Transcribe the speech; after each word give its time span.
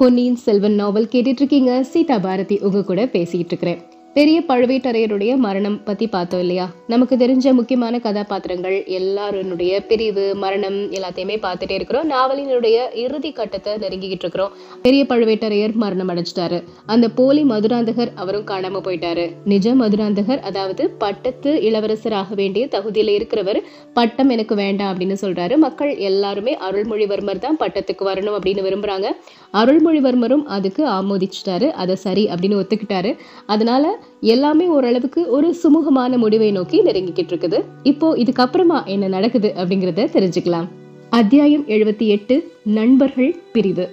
பொன்னியின் 0.00 0.36
செல்வன் 0.36 0.74
நாவல் 0.74 1.08
கேட்டுட்ருக்கீங்க 1.12 1.80
சீதா 1.80 2.18
பாரதி 2.18 2.58
உங்க 2.60 2.82
கூட 2.82 3.04
பேசிகிட்டு 3.04 3.52
இருக்கிறேன். 3.52 3.78
பெரிய 4.16 4.42
பழுவேட்டரையருடைய 4.48 5.36
மரணம் 5.36 5.84
பத்தி 5.84 6.06
பார்த்தோம் 6.06 6.40
இல்லையா? 6.40 6.70
நமக்கு 6.86 7.16
தெரிஞ்ச 7.16 7.52
முக்கியமான 7.52 7.98
கதாபாத்திரங்கள் 7.98 8.84
எல்லாருடைய 8.98 9.86
பிரிவு 9.86 10.34
மரணம் 10.34 10.78
எல்லாத்தையுமே 10.92 11.34
பார்த்துட்டே 11.42 11.70
இருக்கிறோம். 11.70 12.10
நாவலினுடைய 12.10 12.76
இறுதி 12.94 13.32
கட்டத்தை 13.32 13.72
நெருங்கிக்கிட்டு 13.74 14.24
இருக்கிறோம். 14.26 14.52
பெரிய 14.82 15.04
பழுவேட்டரையர் 15.08 15.72
மரணம் 15.72 16.08
அடைஞ்சிட்டாரு. 16.08 16.62
அந்த 16.86 17.08
போலி 17.08 17.42
மதுராந்தகர் 17.42 18.12
அவரும் 18.14 18.46
காணாம 18.46 18.80
போயிட்டாரு. 18.86 19.32
நிஜ 19.44 19.74
மதுராந்தகர் 19.74 20.40
அதாவது 20.40 20.90
பட்டத்து 20.90 21.62
இளவரசர் 21.62 22.12
ஆக 22.12 22.34
வேண்டிய 22.34 22.66
தகுதியில 22.66 23.14
இருக்கிறவர் 23.18 23.60
பட்டம் 23.92 24.28
எனக்கு 24.28 24.54
வேண்டாம் 24.54 24.90
அப்படின்னு 24.92 25.16
சொல்றாரு. 25.20 25.56
மக்கள் 25.56 25.96
எல்லாருமே 25.96 26.56
அருள்மொழிவர்மர் 26.70 27.38
தான் 27.38 27.60
பட்டத்துக்கு 27.60 28.10
வரணும் 28.12 28.38
அப்படின்னு 28.38 28.66
விரும்புறாங்க. 28.70 29.06
அருள்மொழிவர்மரும் 29.52 30.44
அதுக்கு 30.58 30.82
ஆமோதிச்சிட்டாரு. 30.88 31.70
அதை 31.70 31.94
சரி 31.94 32.26
அப்படின்னு 32.26 32.60
ஒத்துக்கிட்டாரு. 32.64 33.18
அதனால 33.46 34.04
எல்லாமே 34.20 34.66
ஓரளவுக்கு 34.66 35.30
ஒரு 35.30 35.56
சுமூகமான 35.62 36.16
முடிவை 36.16 36.50
நோக்கி 36.50 36.82
நெருங்கிக்கிட்டு 36.82 37.32
இருக்குது 37.32 37.60
இப்போ 37.82 38.16
இதுக்கப்புறமா 38.16 38.84
என்ன 38.84 39.08
நடக்குது 39.08 39.52
அப்படிங்கறத 39.56 40.08
தெரிஞ்சுக்கலாம். 40.16 40.68
அத்தியாயம் 41.10 41.64
எழுபத்தி 41.66 42.06
எட்டு 42.06 42.52
நண்பர்கள் 42.64 43.36
பிரிவு. 43.52 43.86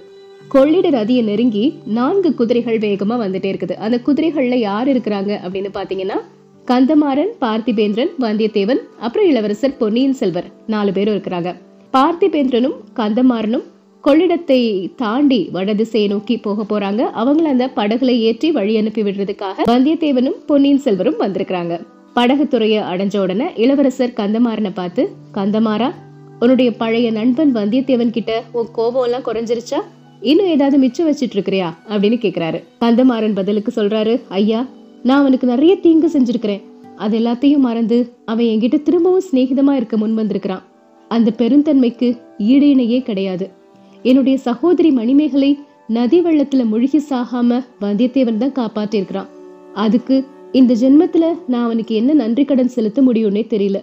கொள்ளிட 0.48 0.90
நதியை 0.90 1.22
நெருங்கி 1.22 1.78
நான்கு 1.84 2.34
குதிரைகள் 2.34 2.78
வேகமா 2.78 3.16
வந்துட்டே 3.24 3.50
இருக்குது. 3.52 3.74
அந்த 3.76 4.00
குதிரைகள்ல 4.06 4.54
யார் 4.54 4.88
இருக்கிறாங்க 4.88 5.32
அப்படின்னு 5.44 5.70
பாத்தீங்கன்னா 5.74 6.18
கந்தமாறன் 6.66 7.32
பார்த்திபேந்திரன் 7.40 8.12
வந்தியத்தேவன் 8.20 8.82
அப்புறம் 9.00 9.28
இளவரசர் 9.28 9.76
பொன்னியின் 9.76 10.12
செல்வர். 10.12 10.50
நாலு 10.66 10.92
பேரும் 10.92 11.14
இருக்கிறாங்க. 11.14 11.54
பார்த்திபேந்திரனும் 11.92 12.76
கந்தமாறனும் 12.96 13.64
கொள்ளிடத்தை 14.04 14.94
தாண்டி 14.96 15.48
வடதிசையை 15.52 16.08
நோக்கி 16.08 16.36
போக 16.36 16.62
போறாங்க. 16.62 17.02
அவங்கள 17.20 17.50
அந்த 17.52 17.70
படகுல 17.76 18.10
ஏற்றி 18.18 18.52
வழி 18.52 18.76
அனுப்பி 18.76 19.02
விடுறதுக்காக 19.02 19.64
வந்தியத்தேவனும் 19.66 20.38
பொன்னியின் 20.46 20.78
செல்வரும் 20.78 21.20
வந்திருக்கிறாங்க. 21.20 21.86
படகுத்துறைய 22.16 22.80
அடைஞ்ச 22.90 23.18
உடனே 23.18 23.46
இளவரசர் 23.54 24.12
கந்தமாறனை 24.16 24.70
பார்த்து 24.74 25.10
கந்தமாறா 25.34 25.92
உன்னுடைய 26.40 26.76
பழைய 26.76 27.10
நண்பன் 27.10 27.54
வந்தியத்தேவன் 27.54 28.10
கிட்ட 28.10 28.42
உன் 28.52 28.68
கோபம் 28.72 29.04
எல்லாம் 29.04 29.22
குறைஞ்சிருச்சா? 29.22 29.80
இன்னும் 30.20 30.46
ஏதாவது 30.46 30.78
மிச்சம் 30.78 31.08
வச்சிட்டு 31.10 31.36
இருக்கிறியா? 31.36 31.68
அப்படின்னு 31.88 32.18
கேக்குறாரு. 32.26 32.62
கந்தமாறன் 32.80 33.34
பதிலுக்கு 33.34 33.72
சொல்றாரு 33.76 34.20
ஐயா 34.28 34.66
நான் 35.02 35.20
அவனுக்கு 35.20 35.46
நிறைய 35.46 35.76
தீங்கு 35.76 36.10
செஞ்சிருக்கிறேன். 36.12 36.62
அது 36.96 37.18
எல்லாத்தையும் 37.18 37.66
மறந்து 37.68 38.12
அவன் 38.24 38.44
என்கிட்ட 38.44 38.82
திரும்பவும் 38.82 39.26
சிநேகிதமா 39.32 39.72
இருக்க 39.72 39.96
முன் 39.96 40.14
வந்திருக்கிறான். 40.14 40.62
அந்த 41.08 41.32
பெருந்தன்மைக்கு 41.38 42.18
ஈடு 42.38 42.66
இணையே 42.66 43.02
கிடையாது. 43.02 43.62
என்னுடைய 44.04 44.38
சகோதரி 44.38 44.90
மணிமேகலை 44.90 45.58
நதி 45.86 46.20
வெள்ளத்துல 46.20 46.64
முழுகி 46.64 46.98
சாகாம 47.10 47.60
வந்தியத்தேவன் 47.80 48.38
தான் 48.38 48.56
காப்பாற்றிருக்கிறான் 48.60 49.30
அதுக்கு 49.74 50.24
இந்த 50.52 50.74
ஜென்மத்துல 50.74 51.24
நான் 51.46 51.64
அவனுக்கு 51.64 51.94
என்ன 51.94 52.12
நன்றி 52.12 52.44
கடன் 52.44 52.68
செலுத்த 52.68 53.02
முடியும்னே 53.02 53.42
தெரியல. 53.54 53.78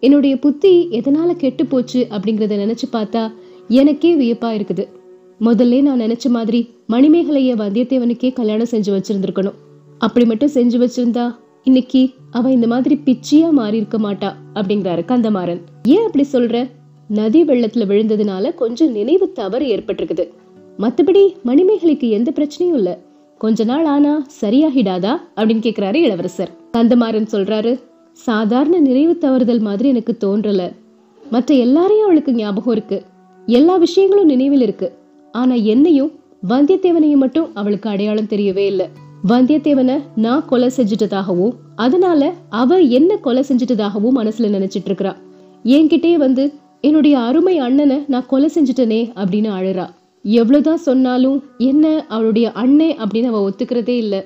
என்னுடைய 0.00 0.38
புத்தி 0.38 0.88
எதனால 0.90 1.30
கெட்டு 1.36 1.66
போச்சு 1.66 2.06
அப்படிங்கறத 2.10 2.58
நினைச்சு 2.64 2.86
பார்த்தா 2.92 3.32
எனக்கே 3.68 4.16
வியப்பா 4.16 4.50
இருக்குது. 4.58 4.84
முதல்ல 5.40 5.80
நான் 5.82 6.00
நினைச்ச 6.00 6.28
மாதிரி 6.28 6.60
மணிமேகலைய 6.88 7.54
வந்தியத்தேவனுக்கே 7.54 8.32
கல்யாணம் 8.32 8.70
செஞ்சு 8.70 8.90
வச்சிருந்திருக்கணும். 8.96 9.58
அப்படி 9.98 10.26
மட்டும் 10.26 10.54
செஞ்சு 10.54 10.78
வச்சிருந்தா 10.84 11.36
இன்னைக்கு 11.64 12.10
அவ 12.30 12.50
இந்த 12.50 12.66
மாதிரி 12.66 13.00
பிச்சியா 13.04 13.50
மாறி 13.50 13.76
இருக்க 13.76 13.98
மாட்டா 13.98 14.30
அப்படிங்கிறாரு 14.54 15.04
கந்தமாறன். 15.04 15.60
ஏன் 15.82 16.06
அப்படி 16.06 16.26
சொல்ற? 16.32 16.70
நதி 17.12 17.44
வெள்ளத்துல 17.44 17.86
விழுந்ததுனால 17.86 18.54
கொஞ்சம் 18.54 18.90
நினைவு 18.90 19.32
தவறு 19.32 19.66
ஏற்பட்டிருக்குது. 19.66 20.28
மத்தபடி 20.78 21.34
மணிமேகலைக்கு 21.44 22.08
எந்த 22.08 22.32
பிரச்சனையும் 22.34 22.74
இல்ல. 22.74 22.98
கொஞ்ச 23.38 23.64
நாள் 23.64 23.84
ஆனா 23.84 24.26
சரியாகிடாதா 24.40 25.16
அப்படின்னு 25.36 25.64
கேக்குறாரு 25.64 25.94
இளவரசர். 25.94 26.50
கந்தமாறன் 26.72 27.26
சொல்றாரு 27.32 27.80
சாதாரண 28.12 28.78
நினைவு 28.78 29.18
தவறுதல் 29.18 29.60
மாதிரி 29.60 29.88
எனக்கு 29.88 30.16
தோன்றல. 30.24 30.72
மற்ற 31.30 31.54
எல்லாரையும் 31.54 32.04
அவளுக்கு 32.04 32.34
ஞாபகம் 32.34 32.72
இருக்கு. 32.72 33.02
எல்லா 33.46 33.76
விஷயங்களும் 33.76 34.26
நினைவில் 34.26 34.60
இருக்கு. 34.60 34.92
ஆனா 35.32 35.54
என்னையும் 35.54 36.12
வந்தியத்தேவனையும் 36.48 37.16
மட்டும் 37.16 37.50
அவளுக்கு 37.54 37.90
அடையாளம் 37.90 38.28
தெரியவே 38.28 38.66
இல்லை. 38.66 38.86
வந்தியத்தேவனை 39.28 40.00
நான் 40.16 40.44
கொலை 40.44 40.70
செஞ்சிட்டதாகவும் 40.76 41.52
அதனால 41.76 42.32
அவ 42.48 42.78
என்ன 42.78 43.16
கொலை 43.16 43.44
செஞ்சிட்டதாகவும் 43.48 44.16
மனசுல 44.16 44.50
நினைச்சிட்டு 44.56 44.88
இருக்கிறா. 44.88 45.16
என்கிட்டயே 45.64 46.14
வந்து 46.14 46.52
என்னுடைய 46.82 47.18
அருமை 47.18 47.58
அண்ணனை 47.58 48.04
நான் 48.08 48.26
கொலை 48.26 48.50
செஞ்சுட்டனே 48.54 49.10
அப்படின்னு 49.16 49.50
அழுறா. 49.58 49.88
எவ்வளோதான் 50.24 50.74
சொன்னாலும் 50.74 51.42
என்ன 51.58 52.06
அவளுடைய 52.08 52.52
அண்ணே 52.54 52.96
அப்படின்னு 53.02 53.24
அவள் 53.24 53.52
ஒத்துக்கிறதே 53.52 53.96
இல்லை. 53.96 54.24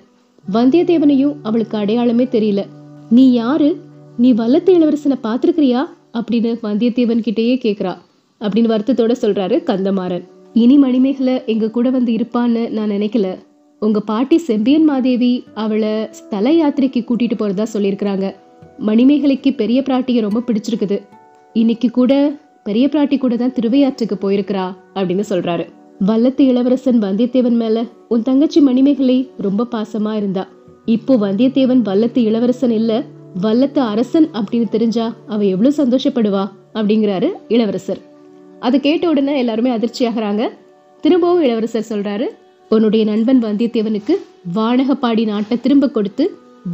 வந்தியத்தேவனையும் 0.53 1.35
அவளுக்கு 1.43 1.79
அடையாளமே 1.79 2.25
தெரியல. 2.25 2.65
நீ 3.11 3.33
யாரு? 3.33 3.77
நீ 4.17 4.33
வல்லத்து 4.33 4.71
இளவரசனை 4.71 5.19
பார்த்துருக்கிறியா? 5.23 5.85
அப்படின்னு 6.13 6.59
வந்தியத்தேவன் 6.63 7.23
கிட்டேயே 7.23 7.57
கேட்குறா 7.57 7.97
அப்படின்னு 8.41 8.73
வருத்தத்தோட 8.73 9.15
சொல்றாரு 9.21 9.63
கந்தமாறன். 9.63 10.25
இனி 10.53 10.79
மணிமேகலை 10.79 11.43
எங்க 11.47 11.71
கூட 11.71 11.91
வந்து 11.91 12.13
இருப்பான்னு 12.13 12.69
நான் 12.69 12.91
நினைக்கல. 12.91 13.37
உங்க 13.81 14.01
பாட்டி 14.01 14.39
செம்பியன் 14.39 14.85
மாதேவி 14.85 15.45
அவளை 15.55 16.07
ஸ்தல 16.11 16.51
யாத்திரைக்கு 16.51 17.05
கூட்டிட்டு 17.05 17.37
போறதா 17.39 17.67
சொல்லியிருக்கிறாங்க. 17.73 18.35
மணிமேகலைக்கு 18.87 19.55
பெரிய 19.55 19.81
பிராட்டியை 19.81 20.21
ரொம்ப 20.21 20.43
பிடிச்சிருக்குது. 20.47 21.01
இன்னைக்கு 21.53 21.91
கூட 21.91 22.33
பெரிய 22.69 22.87
பிராட்டி 22.93 23.17
கூட 23.19 23.35
தான் 23.37 23.55
திருவையாற்றுக்கு 23.59 24.17
போயிருக்கிறா 24.23 24.65
அப்படின்னு 24.95 25.25
சொல்றாரு. 25.31 25.65
வல்லத்து 26.07 26.43
இளவரசன் 26.51 26.99
வந்தியத்தேவன் 27.03 27.59
மேல 27.63 27.85
உன் 28.09 28.25
தங்கச்சி 28.29 28.61
மணிமேகலை 28.61 29.19
ரொம்ப 29.47 29.67
பாசமா 29.75 30.13
இருந்தா. 30.21 30.45
இப்போ 30.95 31.13
வந்தியத்தேவன் 31.17 31.83
வல்லத்து 31.89 32.21
இளவரசன் 32.31 32.75
இல்ல 32.81 32.93
வல்லத்து 33.43 33.81
அரசன் 33.93 34.29
அப்படின்னு 34.39 34.69
தெரிஞ்சா 34.75 35.07
அவ 35.27 35.41
எவ்வளவு 35.45 35.79
சந்தோஷப்படுவா 35.81 36.45
அப்படிங்கிறாரு 36.75 37.29
இளவரசர். 37.49 38.01
அதை 38.67 38.81
கேட்ட 38.81 39.05
உடனே 39.09 39.35
எல்லாருமே 39.39 39.71
அதிர்ச்சியாகிறாங்க. 39.77 40.43
திரும்பவும் 41.05 41.43
இளவரசர் 41.43 41.91
சொல்றாரு 41.91 42.27
உன்னுடைய 42.75 43.03
நண்பன் 43.11 43.43
வந்தியத்தேவனுக்கு 43.45 44.15
வானகப்பாடி 44.55 45.25
நாட்டை 45.33 45.57
திரும்ப 45.61 45.89
கொடுத்து 45.89 46.25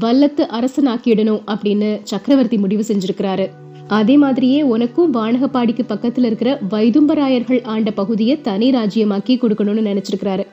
வல்லத்து 0.00 0.44
அரசனாக்கிடணும் 0.58 1.42
அப்படின்னு 1.54 1.90
சக்கரவர்த்தி 2.10 2.58
முடிவு 2.58 2.84
செஞ்சிருக்கிறாரு. 2.88 3.46
அதே 3.88 4.16
மாதிரியே 4.16 4.62
உனக்கும் 4.62 5.14
வானகப்பாடிக்கு 5.14 5.84
பக்கத்துல 5.88 6.24
இருக்கிற 6.24 6.58
வைதும்பராயர்கள் 6.70 7.64
ஆண்ட 7.64 7.90
பகுதியை 7.90 8.40
தனி 8.40 8.70
ராஜ்யமாக்கி 8.70 9.36
கொடுக்கணும்னு 9.36 9.86
நினைச்சிருக்கிறாரு. 9.90 10.46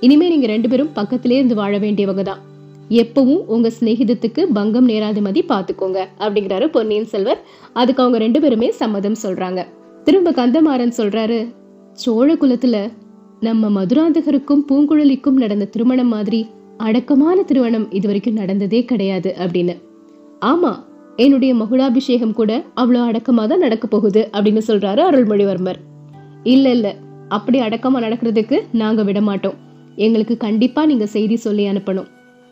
இனிமே 0.00 0.28
நீங்க 0.28 0.46
ரெண்டு 0.46 0.68
பேரும் 0.68 0.92
பக்கத்திலே 0.92 1.36
இருந்து 1.36 1.54
வாழ 1.54 1.78
வேண்டியவங்க 1.78 2.22
தான். 2.22 2.38
எப்பவும் 2.88 3.42
உங்க 3.46 3.70
சிநேகிதத்துக்கு 3.80 4.42
பங்கம் 4.52 4.84
நேராத 4.84 5.20
மதி 5.20 5.44
பாத்துக்கோங்க 5.48 6.06
அப்படிங்கிறாரு 6.18 6.66
பொன்னியின் 6.66 7.04
செல்வர். 7.04 7.40
அதுக்கு 7.72 8.02
அவங்க 8.02 8.18
ரெண்டு 8.18 8.40
பேருமே 8.40 8.70
சம்மதம் 8.70 9.16
சொல்றாங்க. 9.22 9.66
திரும்ப 10.04 10.30
கந்தமாறன் 10.30 10.92
சொல்றாரு 10.96 11.54
சோழ 11.92 12.34
குலத்துல 12.34 12.90
நம்ம 13.40 13.84
மதுராந்தகருக்கும் 13.84 14.64
பூங்குழலிக்கும் 14.68 15.40
நடந்த 15.42 15.64
திருமணம் 15.64 16.08
மாதிரி 16.08 16.46
அடக்கமான 16.76 17.42
திருமணம் 17.42 17.90
இது 17.90 18.06
வரைக்கும் 18.06 18.34
நடந்ததே 18.34 18.84
கிடையாது 18.84 19.34
அப்படின்னு. 19.38 19.76
ஆமா 20.40 20.90
என்னுடைய 21.16 21.54
மகுடாபிஷேகம் 21.54 22.32
கூட 22.32 22.64
அவ்வளோ 22.76 23.04
அடக்கமாக 23.04 23.48
தான் 23.48 23.58
நடக்க 23.58 23.86
போகுது 23.86 24.28
அப்படின்னு 24.32 24.60
சொல்றாரு 24.66 24.98
அருள்மொழிவர்மர். 24.98 25.74
இல்ல 26.42 26.70
இல்ல. 26.70 26.94
அப்படி 27.28 27.60
அடக்கமா 27.60 28.00
நடக்கிறதுக்கு 28.00 28.60
நாங்க 28.72 29.02
விட 29.02 29.20
மாட்டோம். 29.20 29.54
எங்களுக்கு 29.96 30.36
கண்டிப்பா 30.36 30.86
நீங்க 30.86 31.06
செய்தி 31.06 31.36
சொல்லி 31.36 31.66
அனுப்பணும். 31.66 32.06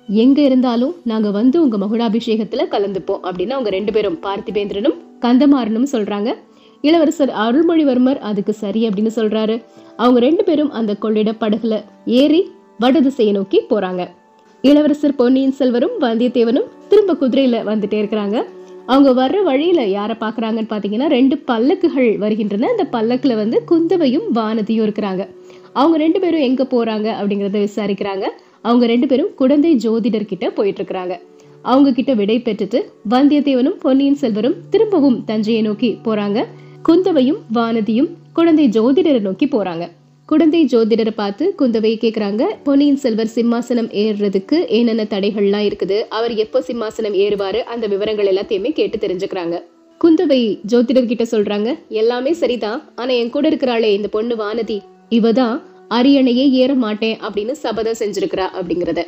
எங்க 0.06 0.42
இருந்தாலும் 0.42 0.94
நாங்க 1.04 1.30
வந்து 1.30 1.62
உங்க 1.62 1.76
மகுடாபிஷேகத்துல 1.76 2.62
கலந்துப்போம் 2.70 3.20
அப்படின்னு 3.22 3.50
அவங்க 3.50 3.70
ரெண்டு 3.70 3.92
பேரும் 3.92 4.18
பார்த்திபேந்திரனும் 4.22 4.96
கந்தமாறனும் 5.20 5.86
சொல்றாங்க. 5.92 6.34
இளவரசர் 6.80 7.28
அருள்மொழிவர்மர் 7.28 8.18
அதுக்கு 8.18 8.52
சரி 8.52 8.88
அப்படின்னு 8.88 9.10
சொல்றாரு. 9.16 9.64
அவங்க 9.96 10.20
ரெண்டு 10.20 10.44
பேரும் 10.44 10.70
அந்த 10.70 10.94
கொள்ளிட 10.94 11.30
படகுல 11.30 11.84
ஏறி 12.06 12.50
வடதிசையை 12.80 13.32
நோக்கி 13.32 13.60
போறாங்க. 13.70 14.08
இளவரசர் 14.62 15.14
பொன்னியின் 15.14 15.52
செல்வரும் 15.52 16.00
வந்தியத்தேவனும் 16.00 16.68
திரும்ப 16.88 17.16
குதிரையில 17.20 17.62
வந்துட்டே 17.64 17.94
இருக்கிறாங்க. 18.02 18.44
அவங்க 18.92 19.10
வர்ற 19.20 19.38
வழியில் 19.48 19.90
யாரை 19.90 20.16
பார்க்குறாங்கன்னு 20.20 20.70
பார்த்தீங்கன்னா 20.70 21.08
ரெண்டு 21.16 21.36
பல்லக்குகள் 21.50 22.10
வருகின்றன. 22.22 22.68
அந்த 22.68 22.84
பல்லக்கில் 22.94 23.40
வந்து 23.40 23.56
குந்தவையும் 23.70 24.26
வானதியும் 24.34 24.86
இருக்கிறாங்க. 24.86 25.22
அவங்க 25.72 25.96
ரெண்டு 26.04 26.20
பேரும் 26.20 26.46
எங்கே 26.48 26.64
போகிறாங்க 26.72 27.08
அப்படிங்கிறத 27.18 27.58
விசாரிக்கிறாங்க. 27.66 28.24
அவங்க 28.62 28.86
ரெண்டு 28.86 29.06
பேரும் 29.06 29.34
குழந்தை 29.34 29.70
ஜோதிடர்கிட்ட 29.84 30.46
போயிட்டுருக்கிறாங்க. 30.56 31.14
அவங்க 31.62 31.92
கிட்ட 31.92 32.12
விடை 32.14 32.36
பெற்றுட்டு 32.44 32.78
வந்தியத்தேவனும் 33.10 33.78
பொன்னியின் 33.84 34.20
செல்வரும் 34.22 34.58
திரும்பவும் 34.70 35.18
தஞ்சையை 35.24 35.62
நோக்கி 35.62 35.90
போறாங்க. 36.04 36.46
குந்தவையும் 36.82 37.40
வானதியும் 37.54 38.10
குழந்தை 38.32 38.66
ஜோதிடரை 38.76 39.20
நோக்கி 39.20 39.46
போறாங்க. 39.46 39.86
குழந்தை 40.30 40.58
ஜோதிடரை 40.72 41.12
பார்த்து 41.14 41.44
குந்தவை 41.58 41.90
கேட்குறாங்க 42.02 42.42
பொன்னியின் 42.66 42.98
செல்வர் 43.04 43.30
சிம்மாசனம் 43.34 43.88
ஏறுறதுக்கு 44.02 44.58
என்னென்ன 44.68 45.04
தடைகள்லாம் 45.14 45.64
இருக்குது? 45.68 45.96
அவர் 46.08 46.34
எப்போ 46.34 46.58
சிம்மாசனம் 46.66 47.16
ஏறுவாரு? 47.22 47.60
அந்த 47.72 47.86
விவரங்கள் 47.86 48.28
எல்லாத்தையுமே 48.32 48.70
கேட்டு 48.72 48.98
தெரிஞ்சுக்கிறாங்க. 49.04 49.56
குந்தவை 50.00 50.38
ஜோதிடர் 50.72 51.08
கிட்ட 51.12 51.24
சொல்றாங்க 51.32 51.70
எல்லாமே 51.88 52.32
சரிதான். 52.42 52.78
ஆனா 52.94 53.12
என் 53.12 53.32
கூட 53.36 53.48
இருக்கிறாளே 53.48 53.90
இந்த 53.96 54.08
பொண்ணு 54.08 54.36
வானதி 54.42 54.78
இவதான் 55.18 55.56
அரியணையே 55.98 56.46
ஏற 56.60 56.74
மாட்டேன் 56.84 57.18
அப்படின்னு 57.26 57.56
சபதம் 57.64 58.00
செஞ்சிருக்கிறா 58.02 58.46
அப்படிங்கறத. 58.60 59.02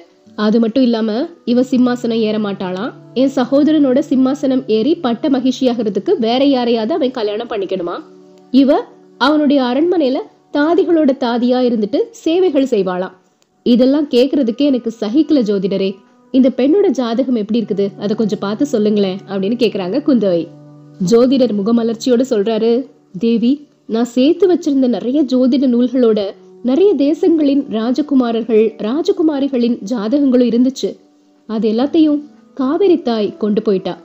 அது 0.47 0.61
மட்டும் 0.61 0.83
இல்லாம 0.83 1.29
இவ 1.45 1.65
சிம்மாசனம் 1.71 2.25
ஏற 2.29 2.39
மாட்டாளாம். 2.49 2.93
என் 3.15 3.35
சகோதரனோட 3.37 3.99
சிம்மாசனம் 4.11 4.67
ஏறி 4.79 4.95
பட்ட 5.07 5.31
மகிழ்ச்சியாகிறதுக்கு 5.31 6.15
வேற 6.27 6.43
யாரையாவது 6.57 6.95
அவன் 6.95 7.17
கல்யாணம் 7.21 7.53
பண்ணிக்கணுமா? 7.55 7.97
இவ 8.51 8.83
அவனுடைய 9.19 9.63
அரண்மனையில 9.63 10.19
தாதிகளோட 10.53 11.11
தாதியா 11.25 11.59
இருந்துட்டு 11.69 11.99
சேவைகள் 12.11 12.73
செய்வாளாம். 12.75 13.13
இதெல்லாம் 13.63 14.09
கேக்குறதுக்கே 14.09 14.65
எனக்கு 14.71 14.95
சகிக்கல 15.01 15.41
ஜோதிடரே. 15.51 15.95
இந்த 16.31 16.53
பெண்ணோட 16.57 16.89
ஜாதகம் 16.89 17.35
எப்படி 17.35 17.61
இருக்குது? 17.61 17.87
அதை 18.01 18.17
கொஞ்சம் 18.17 18.39
பார்த்து 18.39 18.67
சொல்லுங்களேன் 18.67 19.19
அப்படின்னு 19.29 19.59
கேக்குறாங்க 19.63 19.97
குந்தவை. 20.07 20.49
ஜோதிடர் 21.11 21.55
முகமலர்ச்சியோட 21.59 22.23
சொல்றாரு 22.31 22.89
தேவி 23.19 23.67
நான் 23.87 24.05
சேர்த்து 24.05 24.55
வச்சிருந்த 24.55 24.89
நிறைய 24.89 25.23
ஜோதிட 25.23 25.67
நூல்களோட 25.75 26.21
நிறைய 26.63 26.95
தேசங்களின் 26.95 27.63
ராஜகுமாரர்கள் 27.71 28.65
ராஜகுமாரிகளின் 28.79 29.79
ஜாதகங்களும் 29.81 30.49
இருந்துச்சு. 30.49 30.97
அது 31.47 31.73
எல்லாத்தையும் 31.73 32.21
காவிரி 32.55 33.03
தாய் 33.03 33.37
கொண்டு 33.37 33.63
போயிட்டா. 33.63 33.99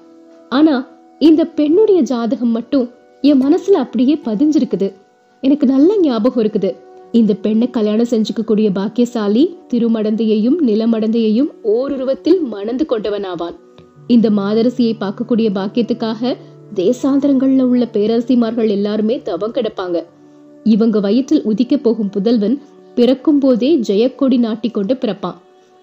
ஆனா 0.49 0.88
இந்த 1.19 1.45
பெண்ணுடைய 1.45 2.01
ஜாதகம் 2.01 2.49
மட்டும் 2.49 2.89
என் 3.21 3.41
மனசுல 3.41 3.77
அப்படியே 3.83 4.19
பதிஞ்சிருக்குது. 4.25 4.94
எனக்கு 5.47 5.65
நல்ல 5.73 5.89
ஞாபகம் 6.05 6.41
இருக்குது. 6.44 6.71
இந்த 7.19 7.33
பெண்ணை 7.44 7.67
கல்யாணம் 7.75 8.09
செஞ்சுக்க 8.11 8.41
கூடிய 8.44 8.69
பாக்கியசாலி 8.77 9.44
திருமடந்தையையும் 9.71 10.57
நிலமடந்தையையும் 10.69 11.51
ஓருருவத்தில் 11.75 12.39
மணந்து 12.53 12.85
கொண்டவனாவான். 12.91 13.55
இந்த 14.15 14.27
மாதரசியை 14.39 14.94
பார்க்கக்கூடிய 15.03 15.47
பாக்கியத்துக்காக 15.59 16.35
தேசாந்தரங்கள்ல 16.79 17.65
உள்ள 17.71 17.83
பேரரசிமார்கள் 17.95 18.69
எல்லாருமே 18.77 19.15
தவம் 19.29 19.55
கிடப்பாங்க. 19.57 19.97
இவங்க 20.73 20.99
வயிற்றில் 21.05 21.45
உதிக்க 21.51 21.73
போகும் 21.77 22.11
புதல்வன் 22.15 22.57
பிறக்கும் 22.97 23.39
போதே 23.39 23.69
ஜெயக்கொடி 23.89 24.38
நாட்டி 24.45 24.69
கொண்டு 24.69 24.94
பிறப்பான். 25.01 25.38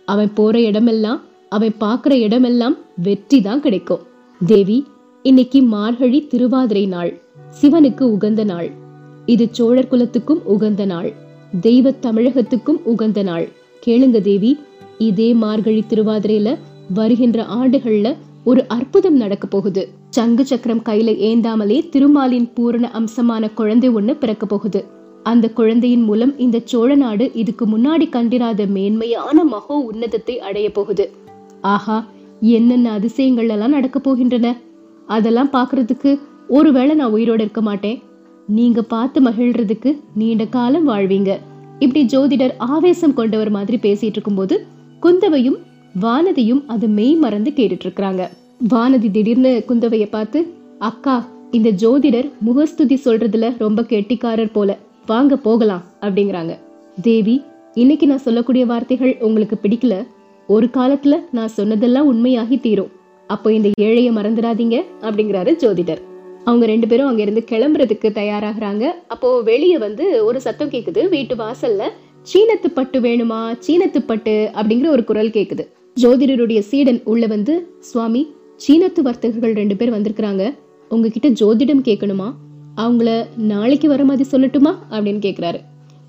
அவன் 0.09 0.33
போற 0.39 0.55
இடமெல்லாம் 0.71 1.21
அவன் 1.57 1.75
பார்க்குற 1.85 2.13
இடமெல்லாம் 2.27 2.77
வெற்றி 3.07 3.39
தான் 3.41 3.65
கிடைக்கும். 3.67 4.03
தேவி 4.41 4.79
இன்னைக்கு 5.25 5.61
மார்கழி 5.75 6.21
திருவாதிரை 6.33 6.87
நாள். 6.95 7.13
சிவனுக்கு 7.61 8.05
உகந்த 8.17 8.45
நாள். 8.45 8.69
இது 9.27 9.49
சோழர் 9.51 9.89
குலத்துக்கும் 9.89 10.45
உகந்த 10.45 10.85
நாள். 10.85 11.13
தெய்வ 11.61 11.91
தமிழகத்துக்கும் 11.91 12.81
உகந்த 12.85 13.23
நாள். 13.23 13.49
கேளுங்க 13.87 14.21
தேவி 14.21 14.59
இதே 14.99 15.35
மார்கழி 15.35 15.85
திருவாதிரையில 15.89 16.59
வருகின்ற 16.95 17.45
ஆண்டுகள்ல 17.45 18.17
ஒரு 18.45 18.65
அற்புதம் 18.69 19.17
நடக்க 19.17 19.47
போகுது. 19.47 19.89
சங்கு 20.11 20.47
சக்கரம் 20.47 20.83
கையில 20.85 21.11
ஏந்தாமலே 21.29 21.89
திருமாலின் 21.89 22.53
பூரண 22.55 22.91
அம்சமான 22.93 23.53
குழந்தை 23.55 23.91
ஒண்ணு 23.91 24.19
பிறக்க 24.19 24.47
போகுது. 24.47 24.85
அந்த 25.23 25.51
குழந்தையின் 25.51 26.03
மூலம் 26.03 26.39
இந்த 26.39 26.61
சோழ 26.65 26.95
நாடு 26.95 27.31
இதுக்கு 27.35 27.67
முன்னாடி 27.67 28.09
கண்டிராத 28.09 28.67
மேன்மையான 28.67 29.45
மகோ 29.45 29.91
உன்னதத்தை 29.93 30.37
அடைய 30.39 30.71
போகுது. 30.71 31.11
ஆஹா 31.61 32.07
என்னென்ன 32.41 32.91
அதிசயங்கள் 32.91 33.49
எல்லாம் 33.49 33.71
நடக்க 33.71 34.01
போகின்றன? 34.01 34.57
அதெல்லாம் 35.07 35.51
பாக்குறதுக்கு 35.53 36.21
ஒருவேளை 36.49 36.95
நான் 36.95 37.13
உயிரோட 37.13 37.41
இருக்க 37.41 37.61
மாட்டேன். 37.61 38.03
நீங்க 38.47 38.83
பார்த்து 38.83 39.21
மகிழ்றதுக்கு 39.21 40.01
நீண்ட 40.15 40.45
காலம் 40.47 40.89
வாழ்வீங்க. 40.89 41.39
இப்படி 41.79 42.05
ஜோதிடர் 42.05 42.55
ஆவேசம் 42.59 43.15
கொண்டவர் 43.15 43.51
மாதிரி 43.51 43.79
பேசிட்டு 43.83 44.15
இருக்கும்போது 44.17 44.67
குந்தவையும் 45.01 45.57
வானதியும் 46.03 46.65
அது 46.67 46.89
மெய் 46.89 47.15
மறந்து 47.15 47.51
கேட்டுட்டு 47.51 47.87
இருக்கிறாங்க 47.87 48.29
வானதி 48.71 49.11
திடீர்னு 49.11 49.65
குந்தவைய 49.69 50.07
பார்த்து 50.11 50.55
அக்கா 50.79 51.29
இந்த 51.51 51.71
ஜோதிடர் 51.71 52.31
முகஸ்துதி 52.39 53.01
சொல்றதுல 53.05 53.55
ரொம்ப 53.59 53.83
கெட்டிக்காரர் 53.83 54.53
போல. 54.53 54.79
வாங்க 55.07 55.37
போகலாம் 55.37 55.83
அப்படிங்கிறாங்க. 56.01 56.59
தேவி 57.03 57.43
இன்னைக்கு 57.75 58.07
நான் 58.07 58.19
சொல்லக்கூடிய 58.19 58.67
வார்த்தைகள் 58.67 59.17
உங்களுக்கு 59.21 59.59
பிடிக்கல. 59.63 60.07
ஒரு 60.47 60.69
காலத்துல 60.75 61.17
நான் 61.33 61.49
சொன்னதெல்லாம் 61.49 62.07
உண்மையாகி 62.07 62.61
தீரும். 62.61 62.93
அப்போ 63.27 63.53
இந்த 63.53 63.71
ஏழைய 63.81 64.13
மறந்துடாதீங்க 64.13 64.85
அப்படிங்கிறாரு 65.01 65.53
ஜோதிடர். 65.61 66.03
அவங்க 66.45 66.67
ரெண்டு 66.67 66.87
பேரும் 66.87 67.09
அங்கேருந்து 67.11 67.43
கிளம்புறதுக்கு 67.51 68.09
தயாராகிறாங்க. 68.21 68.85
அப்போ 69.09 69.41
வெளியே 69.41 69.79
வந்து 69.79 70.25
ஒரு 70.25 70.41
சத்தம் 70.41 70.71
கேட்குது 70.71 71.09
வீட்டு 71.09 71.35
வாசல்ல 71.35 71.83
சீனத்து 72.33 72.69
பட்டு 72.75 73.01
வேணுமா? 73.01 73.41
சீனத்து 73.67 73.99
பட்டு? 74.07 74.51
அப்படிங்கிற 74.55 74.87
ஒரு 74.87 75.05
குரல் 75.05 75.29
கேட்குது 75.29 75.65
ஜோதிடருடைய 76.01 76.59
சீடன் 76.59 77.01
உள்ள 77.05 77.27
வந்து 77.27 77.55
சுவாமி 77.81 78.23
சீனத்து 78.67 79.01
வர்த்தகர்கள் 79.01 79.53
ரெண்டு 79.53 79.77
பேர் 79.77 79.93
வந்திருக்கிறாங்க. 79.93 80.55
உங்ககிட்ட 80.89 81.29
ஜோதிடம் 81.29 81.85
கேட்கணுமா 81.85 82.29
அவங்கள 82.77 83.27
நாளைக்கு 83.37 83.89
வர 83.89 84.05
மாதிரி 84.05 84.29
சொல்லட்டுமா? 84.31 84.73
அப்படின்னு 84.91 85.21
கேட்குறாரு 85.27 85.61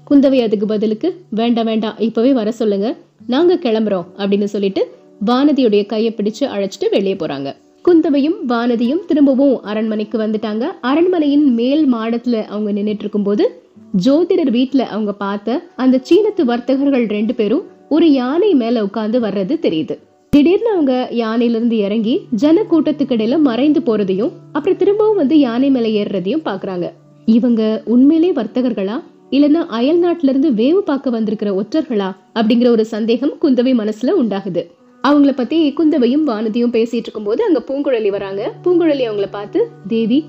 குந்தவை 0.10 0.40
அதுக்கு 0.42 0.66
பதிலுக்கு 0.66 1.10
வேண்டாம் 1.30 1.66
வேண்டாம் 1.66 1.96
இப்பவே 1.98 2.34
வர 2.34 2.52
சொல்லுங்க. 2.52 2.98
நாங்க 3.28 3.56
கிளம்புறோம் 3.56 4.06
அப்படின்னு 4.18 4.44
சொல்லிட்டு 4.44 4.82
வானதியுடைய 5.26 5.86
கையை 5.86 6.14
பிடிச்சு 6.18 6.40
அழைச்சிட்டு 6.40 6.90
வெளியே 6.90 7.14
போறாங்க. 7.14 7.56
குந்தவையும் 7.88 8.38
வானதியும் 8.48 9.06
திரும்பவும் 9.06 9.64
அரண்மனைக்கு 9.64 10.18
வந்துட்டாங்க. 10.18 10.64
அரண்மனையின் 10.82 11.54
மேல் 11.54 11.94
மாடத்துல 11.94 12.46
அவங்க 12.46 12.72
நின்றுட்டு 12.72 13.04
இருக்கும்போது 13.04 13.62
ஜோதிடர் 14.06 14.52
வீட்ல 14.52 14.86
அவங்க 14.86 15.14
பார்த்த 15.14 15.64
அந்த 15.76 16.02
சீனத்து 16.10 16.42
வர்த்தகர்கள் 16.42 17.06
ரெண்டு 17.08 17.36
பேரும் 17.36 17.64
ஒரு 17.90 18.12
யானை 18.12 18.54
மேல 18.54 18.84
உட்கார்ந்து 18.84 19.20
வர்றது 19.20 19.56
தெரியுது. 19.66 19.98
திடீர்னு 20.30 20.70
அவங்க 20.72 21.10
யானையில 21.12 21.58
இருந்து 21.58 21.78
இறங்கி 21.78 22.16
ஜன 22.32 22.64
கூட்டத்துக்கு 22.72 23.16
இடையில 23.18 23.40
மறைந்து 23.40 23.80
போறதையும் 23.80 24.32
அப்புறம் 24.52 24.78
திரும்பவும் 24.78 25.16
வந்து 25.16 25.40
யானை 25.40 25.70
மேல 25.70 25.88
ஏறுறதையும் 25.88 26.46
பாக்குறாங்க 26.46 26.92
இவங்க 27.26 27.82
உண்மையிலே 27.86 28.32
வர்த்தகர்களா? 28.34 29.02
இல்லைன்னா 29.32 29.62
அயல் 29.78 30.00
நாட்டுல 30.00 30.34
இருந்து 30.34 30.52
வேவு 30.52 30.78
பார்க்க 30.78 31.10
வந்திருக்கிற 31.10 31.52
ஒற்றர்களா? 31.62 32.10
அப்படிங்கிற 32.36 32.68
ஒரு 32.68 32.86
சந்தேகம் 32.86 33.34
குந்தவை 33.42 33.74
மனசுல 33.82 34.10
உண்டாகுது. 34.22 34.64
அவங்கள 35.06 35.32
பத்தி 35.36 35.74
குந்தவையும் 35.78 36.28
வானதியும் 36.28 36.76
பேசிட்டு 36.76 36.94
இருக்கும்போது 36.94 37.44
அங்க 37.44 37.64
பூங்குழலி 37.68 38.10
வராங்க. 38.10 38.54
பூங்குழலி 38.64 39.10
அவங்கள 39.10 39.28
பார்த்து 39.32 39.70
தேவி 39.88 40.26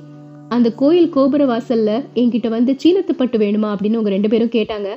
அந்த 0.49 0.73
கோயில் 0.73 1.08
கோபுர 1.08 1.44
வாசல்ல 1.44 2.05
என்கிட்ட 2.14 2.49
வந்து 2.49 2.76
சீனத்து 2.84 3.12
பட்டு 3.12 3.38
வேணுமா? 3.38 3.75
அப்படின்னு 3.75 3.96
உங்க 3.96 4.08
ரெண்டு 4.08 4.28
பேரும் 4.28 4.49
கேட்டாங்க. 4.49 4.88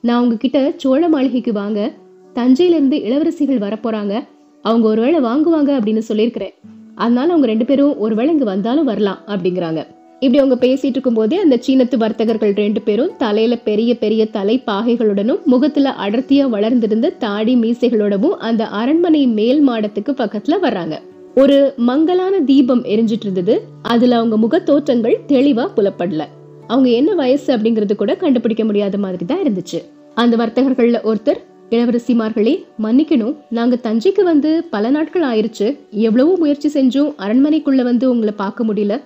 நான் 0.00 0.22
உங்ககிட்ட 0.22 0.72
சோழ 0.76 1.08
மாளிகைக்கு 1.08 1.52
வாங்க. 1.52 1.92
தஞ்சையிலிருந்து 2.32 2.96
இளவரசிகள் 2.96 3.58
வரப்போறாங்க. 3.58 4.24
அவங்க 4.62 4.88
ஒருவேளை 4.88 5.20
வாங்குவாங்க 5.20 5.80
அப்படின்னு 5.80 5.98
சொல்லியிருக்கிறேன். 5.98 6.54
அதனால 6.94 7.28
அவங்க 7.28 7.46
ரெண்டு 7.46 7.64
பேரும் 7.64 7.98
ஒருவேளை 7.98 8.32
இங்க 8.32 8.44
வந்தாலும் 8.44 8.84
வரலாம் 8.84 9.18
அப்படிங்கிறாங்க. 9.26 9.86
இப்படி 10.24 10.38
அவங்க 10.38 10.66
பேசிட்டு 10.66 10.94
இருக்கும்போதே 10.94 11.36
அந்த 11.36 11.56
சீனத்து 11.66 11.96
வர்த்தகர்கள் 11.96 12.52
ரெண்டு 12.54 12.80
பேரும் 12.80 13.10
தலையில 13.18 13.56
பெரிய 13.56 13.98
பெரிய 13.98 14.26
தலை 14.26 14.62
பாகைகளுடனும் 14.66 15.40
முகத்துல 15.44 15.94
அடர்த்தியா 16.04 16.44
வளர்ந்திருந்த 16.48 17.10
தாடி 17.10 17.54
மீசைகளோடவும் 17.56 18.36
அந்த 18.48 18.66
அரண்மனை 18.66 19.26
மேல் 19.26 19.68
மாடத்துக்கு 19.68 20.12
பக்கத்துல 20.12 20.58
வர்றாங்க. 20.62 20.94
ஒரு 21.34 21.74
மங்கலான 21.76 22.40
தீபம் 22.40 22.84
எரிஞ்சிட்டு 22.84 23.26
இருந்தது. 23.28 23.62
அதுல 23.82 24.16
அவங்க 24.16 24.36
முக 24.36 24.58
தோற்றங்கள் 24.58 25.20
தெளிவா 25.28 25.66
புலப்படல. 25.76 26.22
அவங்க 26.66 26.88
என்ன 26.90 27.14
வயசு 27.14 27.56
அப்படிங்கறது 27.56 27.94
கூட 27.94 28.14
கண்டுபிடிக்க 28.14 28.64
முடியாத 28.64 28.98
மாதிரி 28.98 29.24
தான் 29.24 29.42
இருந்துச்சு. 29.42 29.80
அந்த 30.14 30.36
வர்த்தகர்கள்ல 30.36 31.00
ஒருத்தர் 31.10 31.40
இளவரசிமார்களே 31.70 32.54
மன்னிக்கணும் 32.82 33.34
நாங்க 33.50 33.78
தஞ்சைக்கு 33.82 34.22
வந்து 34.22 34.64
பல 34.70 34.90
நாட்கள் 34.90 35.22
ஆயிருச்சு. 35.22 35.78
எவ்வளவோ 35.90 36.34
முயற்சி 36.38 36.68
செஞ்சும் 36.68 37.14
அரண்மனைக்குள்ள 37.18 37.82
வந்து 37.82 38.10
உங்களை 38.10 38.34
பார்க்க 38.36 38.64
முடியல. 38.64 39.00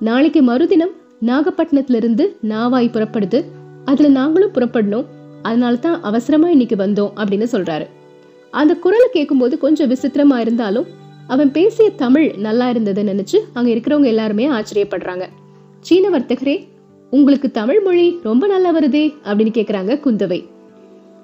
நாளைக்கு 0.00 0.42
மறுதினம் 0.42 0.90
நாகப்பட்டினத்திலிருந்து 1.26 2.36
நாவாய் 2.48 2.90
புறப்படுது. 2.90 3.44
அதுல 3.84 4.08
நாங்களும் 4.08 4.52
புறப்படணும். 4.52 5.04
அதனால 5.42 5.76
தான் 5.76 6.02
அவசரமா 6.02 6.50
இன்னைக்கு 6.50 6.76
வந்தோம் 6.76 7.12
அப்படின்னு 7.16 7.46
சொல்றாரு. 7.52 7.86
அந்த 8.50 8.74
குரலை 8.74 9.08
கேட்கும்போது 9.12 9.58
கொஞ்சம் 9.58 9.90
விசித்திரமா 9.90 10.38
இருந்தாலும் 10.38 10.86
அவன் 11.26 11.52
பேசிய 11.52 11.90
தமிழ் 11.90 12.34
நல்லா 12.36 12.68
இருந்ததை 12.68 13.04
நினைச்சு 13.04 13.36
அங்க 13.52 13.70
இருக்கிறவங்க 13.70 14.04
எல்லாருமே 14.04 14.48
ஆச்சரியப்படுறாங்க. 14.48 15.22
சீன 15.80 16.18
வர்த்தகரே 16.18 16.66
உங்களுக்கு 17.10 17.50
தமிழ் 17.50 17.80
மொழி 17.80 18.18
ரொம்ப 18.22 18.46
நல்லா 18.46 18.78
வருதே 18.78 19.14
அப்படின்னு 19.24 19.52
கேக்குறாங்க 19.58 20.00
குந்தவை. 20.04 20.44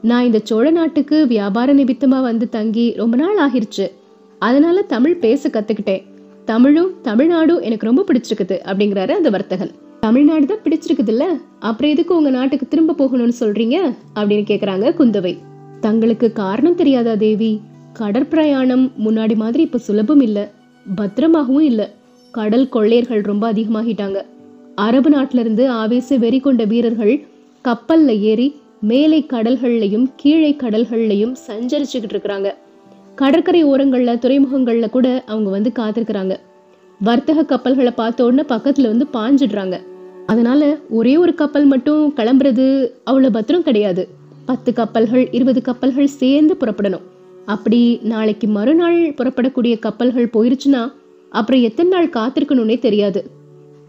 நான் 0.02 0.24
இந்த 0.24 0.40
சோழ 0.44 0.70
நாட்டுக்கு 0.70 1.26
வியாபார 1.26 1.74
நிமித்தமா 1.74 2.20
வந்து 2.20 2.48
தங்கி 2.48 2.92
ரொம்ப 2.96 3.16
நாள் 3.16 3.36
ஆகிருச்சு. 3.36 3.90
அதனால 4.38 4.82
தமிழ் 4.82 5.16
பேச 5.16 5.48
கத்துக்கிட்டேன். 5.48 6.04
தமிழும் 6.44 6.94
தமிழ்நாடும் 7.04 7.60
எனக்கு 7.60 7.86
ரொம்ப 7.86 8.04
பிடிச்சிருக்குது 8.08 8.58
அப்படிங்கிறாரு 8.64 9.10
அந்த 9.10 9.30
வர்த்தகன். 9.30 9.70
தமிழ்நாடு 10.00 10.46
தான் 10.46 10.58
பிடிச்சிருக்குது 10.64 11.08
இல்ல 11.08 11.36
அப்புறம் 11.58 11.90
எதுக்கு 11.90 12.16
உங்க 12.16 12.30
நாட்டுக்கு 12.30 12.68
திரும்ப 12.68 12.92
போகணும்னு 12.98 13.32
சொல்றீங்க? 13.40 13.94
அப்படின்னு 14.14 14.44
கேக்குறாங்க 14.44 14.94
குந்தவை. 14.98 15.38
தங்களுக்கு 15.80 16.32
காரணம் 16.32 16.74
தெரியாதா 16.74 17.14
தேவி? 17.14 17.60
கடற்பிரயாணம் 17.98 18.90
முன்னாடி 19.04 19.34
மாதிரி 19.34 19.62
இப்ப 19.62 19.78
சுலபம் 19.78 20.20
இல்ல. 20.20 20.50
பத்திரமாகவும் 20.96 21.60
இல்ல. 21.60 21.90
கடல் 22.30 22.68
கொள்ளையர்கள் 22.68 23.20
ரொம்ப 23.20 23.52
அதிகமாகிட்டாங்க. 23.52 24.20
அரபு 24.74 25.10
நாட்டில 25.10 25.38
இருந்து 25.38 25.70
ஆவேச 25.70 26.16
வெறி 26.16 26.40
கொண்ட 26.40 26.64
வீரர்கள் 26.64 27.26
கப்பல்ல 27.64 28.18
ஏறி 28.18 28.54
மேலை 28.80 29.26
கடல்கள்லையும் 29.32 30.08
கீழே 30.16 30.56
கடல்கள்லையும் 30.58 31.34
சஞ்சரிச்சுக்கிட்டு 31.46 32.14
இருக்கிறாங்க. 32.14 32.54
கடற்கரை 33.14 33.62
ஓரங்களில் 33.62 34.18
துறைமுகங்களில் 34.18 34.90
கூட 34.90 35.24
அவங்க 35.26 35.50
வந்து 35.50 35.72
காத்திருக்கிறாங்க. 35.74 36.36
வர்த்தக 37.00 37.44
கப்பல்களை 37.44 37.92
பார்த்த 37.92 38.24
உடனே 38.24 38.42
பக்கத்தில் 38.42 38.90
வந்து 38.92 39.06
பாஞ்சிடுறாங்க. 39.12 39.80
அதனால 40.26 40.76
ஒரே 40.90 41.16
ஒரு 41.16 41.34
கப்பல் 41.34 41.64
மட்டும் 41.64 42.12
கிளம்புறது 42.16 42.88
அவ்வளோ 43.06 43.30
பத்திரம் 43.30 43.62
கிடையாது. 43.62 44.08
பத்து 44.44 44.72
கப்பல்கள் 44.72 45.28
இருபது 45.30 45.62
கப்பல்கள் 45.62 46.06
சேர்ந்து 46.06 46.56
புறப்படணும். 46.60 47.04
அப்படி 47.46 48.00
நாளைக்கு 48.02 48.46
மறுநாள் 48.48 48.98
புறப்படக்கூடிய 49.08 49.78
கப்பல்கள் 49.78 50.30
போயிருச்சுன்னா 50.32 50.92
அப்புறம் 51.30 51.62
எத்தனை 51.62 51.92
நாள் 51.92 52.14
காத்திருக்கணும்னே 52.18 52.78
தெரியாது. 52.78 53.30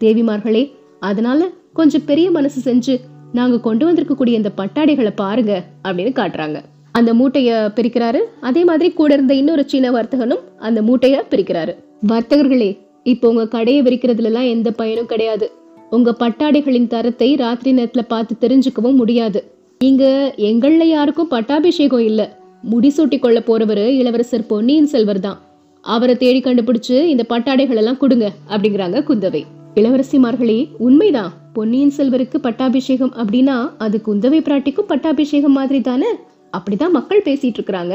தேவிமார்களே 0.00 0.72
அதனால 1.00 1.48
கொஞ்சம் 1.72 2.06
பெரிய 2.06 2.30
மனசு 2.30 2.74
செஞ்சு 2.74 3.00
நாங்க 3.32 3.60
கொண்டு 3.60 3.92
வந்திருக்கக்கூடிய 3.92 4.28
இந்த 4.28 4.50
பட்டாடைகளை 4.56 5.12
பாருங்க 5.14 5.64
அப்படின்னு 5.84 6.12
காட்டுறாங்க. 6.20 6.60
அந்த 6.98 7.10
மூட்டையை 7.14 7.56
பிரிக்கிறாரு. 7.76 8.20
அதே 8.48 8.64
மாதிரி 8.64 8.88
கூட 8.98 9.10
இருந்த 9.14 9.34
இன்னொரு 9.34 9.62
சீன 9.70 9.90
வர்த்தகனும் 9.90 10.42
அந்த 10.58 10.80
மூட்டையை 10.82 11.20
பிரிக்கிறாரு. 11.30 11.72
வர்த்தகர்களே 12.08 12.70
இப்போ 13.12 13.26
உங்க 13.28 13.44
கடையை 13.54 13.80
விரிக்கிறதுல 13.82 14.28
எல்லாம் 14.30 14.48
எந்த 14.54 14.68
பயனும் 14.70 15.10
கிடையாது. 15.12 15.46
உங்க 15.90 16.14
பட்டாடைகளின் 16.20 16.88
தரத்தை 16.94 17.28
ராத்திரி 17.34 17.70
நேரத்துல 17.78 18.02
பார்த்து 18.12 18.34
தெரிஞ்சுக்கவும் 18.40 19.00
முடியாது. 19.00 19.40
இங்க 19.80 20.04
எங்கள்ல 20.50 20.84
யாருக்கும் 20.84 21.32
பட்டாபிஷேகம் 21.34 22.04
இல்ல. 22.10 22.22
முடிசூட்டி 22.70 23.18
கொள்ள 23.18 23.38
போறவர் 23.48 23.84
இளவரசர் 24.00 24.46
பொன்னியின் 24.46 24.90
செல்வர் 24.92 25.20
தான். 25.20 25.40
அவரை 25.84 26.14
தேடி 26.16 26.40
கண்டுபிடிச்சு 26.40 26.96
இந்த 27.12 27.24
பட்டாடைகள் 27.28 27.80
எல்லாம் 27.82 28.00
கொடுங்க 28.04 28.26
அப்படிங்கிறாங்க 28.50 29.00
குந்தவை. 29.10 29.42
இளவரசிமார்களே 29.74 30.58
உண்மைதான். 30.86 31.32
பொன்னியின் 31.52 31.92
செல்வருக்கு 31.96 32.38
பட்டாபிஷேகம் 32.46 33.12
அப்படின்னா 33.20 33.56
அது 33.78 33.96
குந்தவை 34.06 34.40
பிராட்டிக்கும் 34.48 34.90
பட்டாபிஷேகம் 34.92 35.56
மாதிரி 35.58 35.80
தானே? 35.80 36.10
அப்படிதான் 36.52 36.96
மக்கள் 36.98 37.22
பேசிட்டு 37.22 37.58
இருக்கிறாங்க 37.60 37.94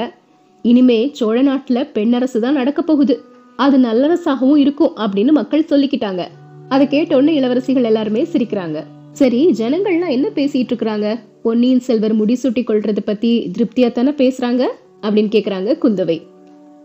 இனிமே 0.61 1.09
சோழ 1.11 1.43
நாட்டுல 1.43 1.87
பெண்ணரசு 1.93 2.39
தான் 2.39 2.53
நடக்க 2.53 2.81
போகுது. 2.81 3.15
அது 3.55 3.77
நல்லரசாகவும் 3.77 4.55
இருக்கும் 4.55 4.95
அப்படின்னு 4.97 5.31
மக்கள் 5.31 5.69
சொல்லிக்கிட்டாங்க. 5.69 6.21
அதை 6.69 6.87
கேட்டோன்னு 6.87 7.31
இளவரசிகள் 7.39 7.83
எல்லாருமே 7.83 8.27
சிரிக்கிறாங்க. 8.33 8.83
சரி 9.11 9.39
ஜனங்கள்லாம் 9.57 10.15
என்ன 10.17 10.27
பேசிட்டு 10.35 10.71
இருக்கிறாங்க 10.73 11.19
பொன்னியின் 11.43 11.79
செல்வர் 11.79 12.15
முடிசூட்டி 12.15 12.63
கொள்றத 12.63 12.97
பத்தி 13.05 13.51
திருப்தியா 13.57 13.91
தானே 13.91 14.09
பேசுறாங்க? 14.09 14.63
அப்படின்னு 15.01 15.31
கேக்குறாங்க 15.35 15.75
குந்தவை. 15.83 16.21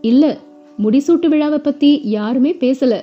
இல்ல 0.01 0.37
முடிசூட்டு 0.83 1.27
விழாவை 1.27 1.59
பத்தி 1.59 2.01
யாருமே 2.03 2.51
பேசல. 2.59 2.95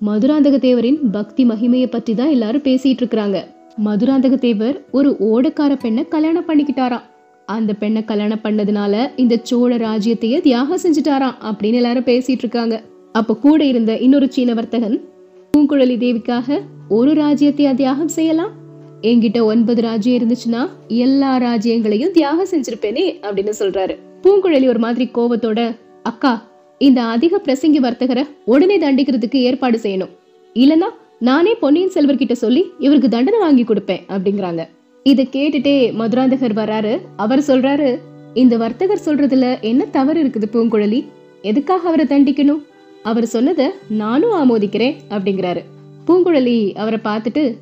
மதுராந்தக 0.00 0.56
தேவரின் 0.58 0.98
பக்தி 1.12 1.44
மகிமையை 1.44 1.86
பற்றி 1.86 2.14
தான் 2.14 2.30
எல்லாரும் 2.30 2.62
பேசிட்டு 2.62 3.00
இருக்கிறாங்க 3.02 3.38
மதுராந்தக 3.84 4.34
தேவர் 4.38 4.76
ஒரு 4.90 5.16
ஓடக்கார 5.20 5.72
பெண்ணை 5.80 6.08
கல்யாணம் 6.08 6.48
பண்ணிக்கிட்டாராம். 6.48 7.06
அந்த 7.46 7.72
பெண்ணை 7.72 8.04
கல்யாணம் 8.04 8.40
பண்ணதுனால 8.42 9.10
இந்த 9.16 9.40
சோழ 9.42 9.76
ராஜ்யத்தையே 9.76 10.40
தியாகம் 10.40 10.80
செஞ்சுட்டாராம் 10.82 11.36
அப்படின்னு 11.48 11.72
எல்லாரும் 11.72 12.04
பேசிட்டு 12.04 12.44
இருக்காங்க. 12.44 12.82
அப்ப 13.12 13.36
கூட 13.36 13.64
இருந்த 13.64 13.98
இன்னொரு 13.98 14.32
சீன 14.32 14.54
வர்த்தகன் 14.54 15.04
பூங்குழலி 15.52 15.96
தேவிக்காக 15.98 16.60
ஒரு 16.88 17.14
ராஜ்யத்தை 17.14 17.74
தியாகம் 17.74 18.08
செய்யலாம்? 18.08 18.52
என்கிட்ட 19.00 19.44
ஒன்பது 19.44 19.82
ராஜ்யம் 19.82 20.16
இருந்துச்சுன்னா 20.18 20.68
எல்லா 20.88 21.38
ராஜ்யங்களையும் 21.38 22.10
தியாகம் 22.10 22.48
செஞ்சிருப்பேனே 22.50 23.04
அப்படின்னு 23.22 23.52
சொல்றாரு. 23.58 23.96
பூங்குழலி 24.22 24.68
ஒரு 24.68 24.78
மாதிரி 24.78 25.10
கோவத்தோட 25.14 25.76
அக்கா 26.02 26.48
இந்த 26.78 27.02
அதிக 27.02 27.40
பிரசங்கி 27.44 27.80
வர்த்தகரை 27.86 28.24
உடனே 28.44 28.78
தண்டிக்கிறதுக்கு 28.78 29.36
ஏற்பாடு 29.36 29.78
செய்யணும். 29.78 30.10
இல்லனா 30.54 30.88
நானே 31.18 31.54
பொன்னியின் 31.54 31.88
செல்வர் 31.88 32.16
கிட்ட 32.16 32.34
சொல்லி 32.34 32.64
இவருக்கு 32.78 33.08
தண்டனை 33.08 33.40
வாங்கி 33.40 33.62
கொடுப்பேன் 33.62 34.02
அப்படிங்கிறாங்க. 34.08 34.68
இதை 35.04 35.28
கேட்டுட்டே 35.32 35.92
மதுராந்தகர் 35.92 36.56
வராரு. 36.56 37.00
அவர் 37.16 37.38
சொல்றாரு 37.38 37.98
இந்த 38.34 38.56
வர்த்தகர் 38.56 39.00
சொல்றதுல 39.04 39.60
என்ன 39.60 39.84
தவறு 39.84 40.22
இருக்குது 40.22 40.44
பூங்குழலி? 40.52 41.04
எதுக்காக 41.42 41.88
அவரை 41.88 42.06
தண்டிக்கணும்? 42.06 42.62
அவர் 43.02 43.26
சொன்னதை 43.26 43.66
நானும் 43.88 44.32
ஆமோதிக்கிறேன் 44.32 44.94
அப்படிங்கிறாரு. 45.10 45.62
பூங்குழலி 46.06 46.74
அவரை 46.74 46.98
பார்த்துட்டு 47.04 47.56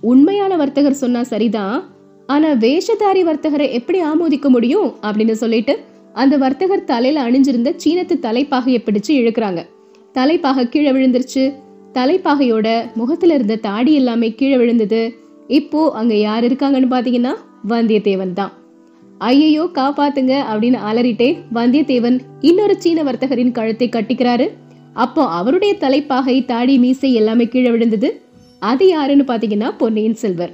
உண்மையான 0.00 0.56
வர்த்தகர் 0.56 0.92
சொன்னா 0.92 1.22
சரிதான் 1.22 1.86
ஆனா 2.26 2.50
வேஷதாரி 2.50 3.22
வர்த்தகரை 3.22 3.70
எப்படி 3.70 4.02
ஆமோதிக்க 4.02 4.48
முடியும்? 4.48 4.94
அப்படின்னு 5.02 5.32
சொல்லிட்டு 5.32 5.78
அந்த 6.12 6.36
வர்த்தகர் 6.36 6.84
தலையில 6.84 7.30
அணிஞ்சிருந்த 7.30 7.76
சீனத்து 7.84 8.18
தலைப்பாகையை 8.22 8.82
பிடிச்சு 8.84 9.08
இழுக்கிறாங்க. 9.08 9.66
தலைப்பாகை 10.12 10.68
கீழே 10.68 10.90
விழுந்துருச்சு. 10.90 11.54
தலைப்பாகையோட 11.92 12.94
முகத்துல 12.94 13.34
இருந்த 13.34 13.56
தாடி 13.56 13.94
எல்லாமே 13.94 14.34
கீழே 14.34 14.56
விழுந்தது. 14.56 15.14
இப்போ 15.48 15.90
அங்க 15.92 16.14
யார் 16.14 16.44
இருக்காங்கன்னு 16.44 16.88
பாத்தீங்கன்னா 16.94 17.32
வந்தியத்தேவன் 17.68 18.32
தான். 18.32 18.52
ஐயையோ 19.18 19.64
காப்பாத்துங்க 19.78 20.34
அப்படின்னு 20.50 20.78
அலறிட்டே 20.88 21.28
வந்தியத்தேவன் 21.54 22.16
இன்னொரு 22.40 22.74
சீன 22.78 23.02
வர்த்தகரின் 23.02 23.52
கழுத்தை 23.52 23.88
கட்டிக்கிறாரு. 23.88 24.46
அப்போ 25.04 25.22
அவருடைய 25.38 25.72
தலைப்பாகை 25.76 26.44
தாடி 26.44 26.78
மீசை 26.78 27.12
எல்லாமே 27.12 27.44
கீழே 27.48 27.70
விழுந்தது. 27.70 28.08
அது 28.62 28.88
யாருன்னு 28.88 29.24
பாத்தீங்கன்னா 29.24 29.68
பொன்னியின் 29.76 30.14
செல்வர். 30.14 30.52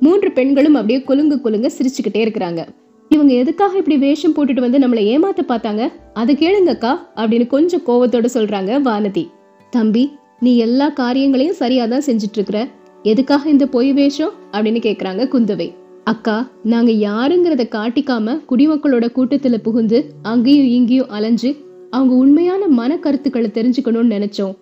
மூன்று 0.00 0.32
பெண்களும் 0.32 0.74
அப்படியே 0.74 1.00
குலுங்கு 1.02 1.40
குலுங்க 1.40 1.70
சிரிச்சுக்கிட்டே 1.76 2.20
இருக்கிறாங்க. 2.24 2.62
இவங்க 3.10 3.32
எதுக்காக 3.34 3.76
இப்படி 3.80 3.96
வேஷம் 3.96 4.34
போட்டுட்டு 4.36 4.60
வந்து 4.60 4.78
நம்மளை 4.78 5.02
ஏமாத்த 5.14 5.42
பார்த்தாங்க? 5.48 5.82
அதை 6.12 6.36
கேளுங்கக்கா 6.36 6.92
அப்படின்னு 7.16 7.46
கொஞ்சம் 7.46 7.84
கோவத்தோட 7.86 8.28
சொல்றாங்க 8.34 8.80
வானதி. 8.82 9.24
தம்பி 9.70 10.04
நீ 10.40 10.56
எல்லா 10.56 10.88
காரியங்களையும் 11.02 11.60
சரியாதான் 11.60 12.06
செஞ்சுட்டு 12.06 12.38
இருக்கிற. 12.38 12.60
எதுக்காக 13.04 13.50
இந்த 13.50 13.66
பொய் 13.66 13.92
வேஷம்? 13.92 14.32
அப்படின்னு 14.52 14.80
கேக்குறாங்க 14.86 15.22
குந்தவை. 15.28 15.74
அக்கா 16.04 16.48
நாங்க 16.62 16.90
யாருங்கிறத 16.90 17.62
காட்டிக்காம 17.68 18.40
குடிமக்களோட 18.48 19.06
கூட்டத்துல 19.14 19.56
புகுந்து 19.56 20.14
அங்கேயும் 20.22 20.66
இங்கேயும் 20.66 21.08
அலைஞ்சு 21.08 21.56
அவங்க 21.90 22.14
உண்மையான 22.14 22.68
மன 22.68 22.98
கருத்துக்களை 22.98 23.50
தெரிஞ்சுக்கணும்னு 23.54 24.14
நினைச்சோம். 24.16 24.54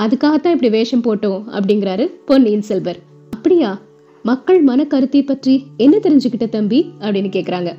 அதுக்காகத்தான் 0.00 0.50
இப்படி 0.50 0.68
வேஷம் 0.68 1.02
போட்டோம் 1.02 1.42
அப்படிங்கிறாரு 1.50 2.10
பொன்னியின் 2.24 2.62
செல்வர். 2.62 2.98
அப்படியா? 3.30 3.80
மக்கள் 4.22 4.60
மன 4.60 4.86
கருத்தை 4.86 5.22
பற்றி 5.22 5.62
என்ன 5.76 5.96
தெரிஞ்சுக்கிட்ட 5.96 6.48
தம்பி? 6.48 6.86
அப்படின்னு 7.00 7.30
கேக்குறாங்க. 7.36 7.72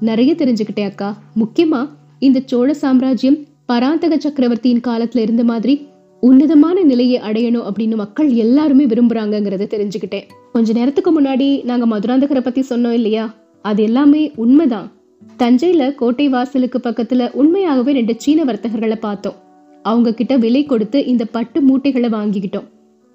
நிறைய 0.00 0.34
தெரிஞ்சுக்கிட்டேன் 0.34 0.84
அக்கா. 0.84 1.18
முக்கியமா 1.36 1.88
இந்த 2.18 2.42
சோழ 2.44 2.74
சாம்ராஜ்யம் 2.74 3.38
பராந்தக 3.66 4.18
சக்கரவர்த்தியின் 4.18 4.80
காலத்துல 4.80 5.18
இருந்த 5.18 5.44
மாதிரி 5.44 5.88
உன்னதமான 6.20 6.82
நிலையை 6.82 7.20
அடையணும் 7.20 7.62
அப்படின்னு 7.62 7.96
மக்கள் 7.96 8.30
எல்லாருமே 8.32 8.86
விரும்புறாங்கிறத 8.86 9.66
தெரிஞ்சுக்கிட்டேன். 9.66 10.22
கொஞ்ச 10.52 10.72
நேரத்துக்கு 10.72 11.22
முன்னாடி 11.22 11.64
நாங்க 11.64 11.86
மதுராந்தகரை 11.86 12.40
பத்தி 12.40 12.64
சொன்னோம் 12.70 12.90
இல்லையா? 12.90 13.34
அது 13.62 13.82
எல்லாமே 13.82 14.32
உண்மைதான். 14.36 14.92
தஞ்சையில 15.38 15.94
கோட்டை 15.94 16.28
வாசலுக்கு 16.28 16.80
பக்கத்துல 16.84 17.30
உண்மையாகவே 17.30 17.92
ரெண்டு 17.92 18.14
சீன 18.18 18.44
வர்த்தகர்களை 18.44 18.94
பார்த்தோம். 18.94 19.34
அவங்க 19.82 20.14
கிட்ட 20.14 20.36
விலை 20.36 20.64
கொடுத்து 20.64 21.04
இந்த 21.04 21.24
பட்டு 21.24 21.60
மூட்டைகளை 21.60 22.10
வாங்கிக்கிட்டோம். 22.10 22.68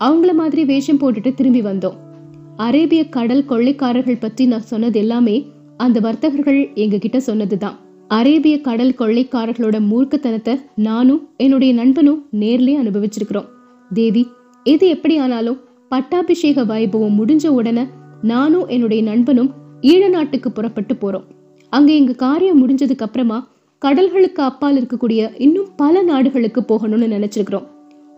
அவங்கள 0.03 0.33
மாதிரி 0.33 0.65
வேஷம் 0.65 0.99
போட்டுட்டு 0.99 1.33
திரும்பி 1.33 1.61
வந்தோம். 1.61 1.95
அரேபிய 2.55 3.09
கடல் 3.09 3.45
கொள்ளைக்காரர்கள் 3.49 4.19
பற்றி 4.19 4.45
நான் 4.45 4.61
சொன்னது 4.61 4.99
எல்லாமே 4.99 5.45
அந்த 5.77 5.99
வர்த்தகர்கள் 5.99 6.69
எங்க 6.75 6.97
கிட்ட 6.97 7.19
சொன்னதுதான். 7.19 7.79
அரேபிய 8.07 8.61
கடல் 8.61 8.95
கொள்ளைக்காரர்களோட 8.97 9.79
மூர்க்கத்தனத்தை 9.91 10.59
நானும் 10.75 11.29
என்னுடைய 11.37 11.73
நண்பனும் 11.73 12.25
நேர்லயே 12.39 12.79
அனுபவிச்சிருக்கிறோம். 12.83 13.45
தேவி 13.93 14.27
எது 14.63 14.87
எப்படி 14.87 15.17
ஆனாலும் 15.17 15.59
பட்டாபிஷேக 15.89 16.65
வைபவம் 16.65 17.15
முடிஞ்ச 17.19 17.47
உடனே 17.47 17.85
நானும் 18.21 18.67
என்னுடைய 18.67 19.03
நண்பனும் 19.03 19.53
ஈழ 19.81 20.09
நாட்டுக்கு 20.09 20.51
புறப்பட்டு 20.51 20.93
போறோம். 20.93 21.23
அங்க 21.69 21.91
எங்க 21.93 22.13
காரியம் 22.13 22.67
முடிஞ்சதுக்கு 22.67 22.97
அப்புறமா 22.97 23.47
கடல்களுக்கு 23.85 24.41
அப்பால் 24.41 24.81
இருக்கக்கூடிய 24.81 25.29
இன்னும் 25.37 25.67
பல 25.75 26.03
நாடுகளுக்கு 26.03 26.61
போகணும்னு 26.61 27.15
நினைச்சிருக்கிறோம். 27.15 27.67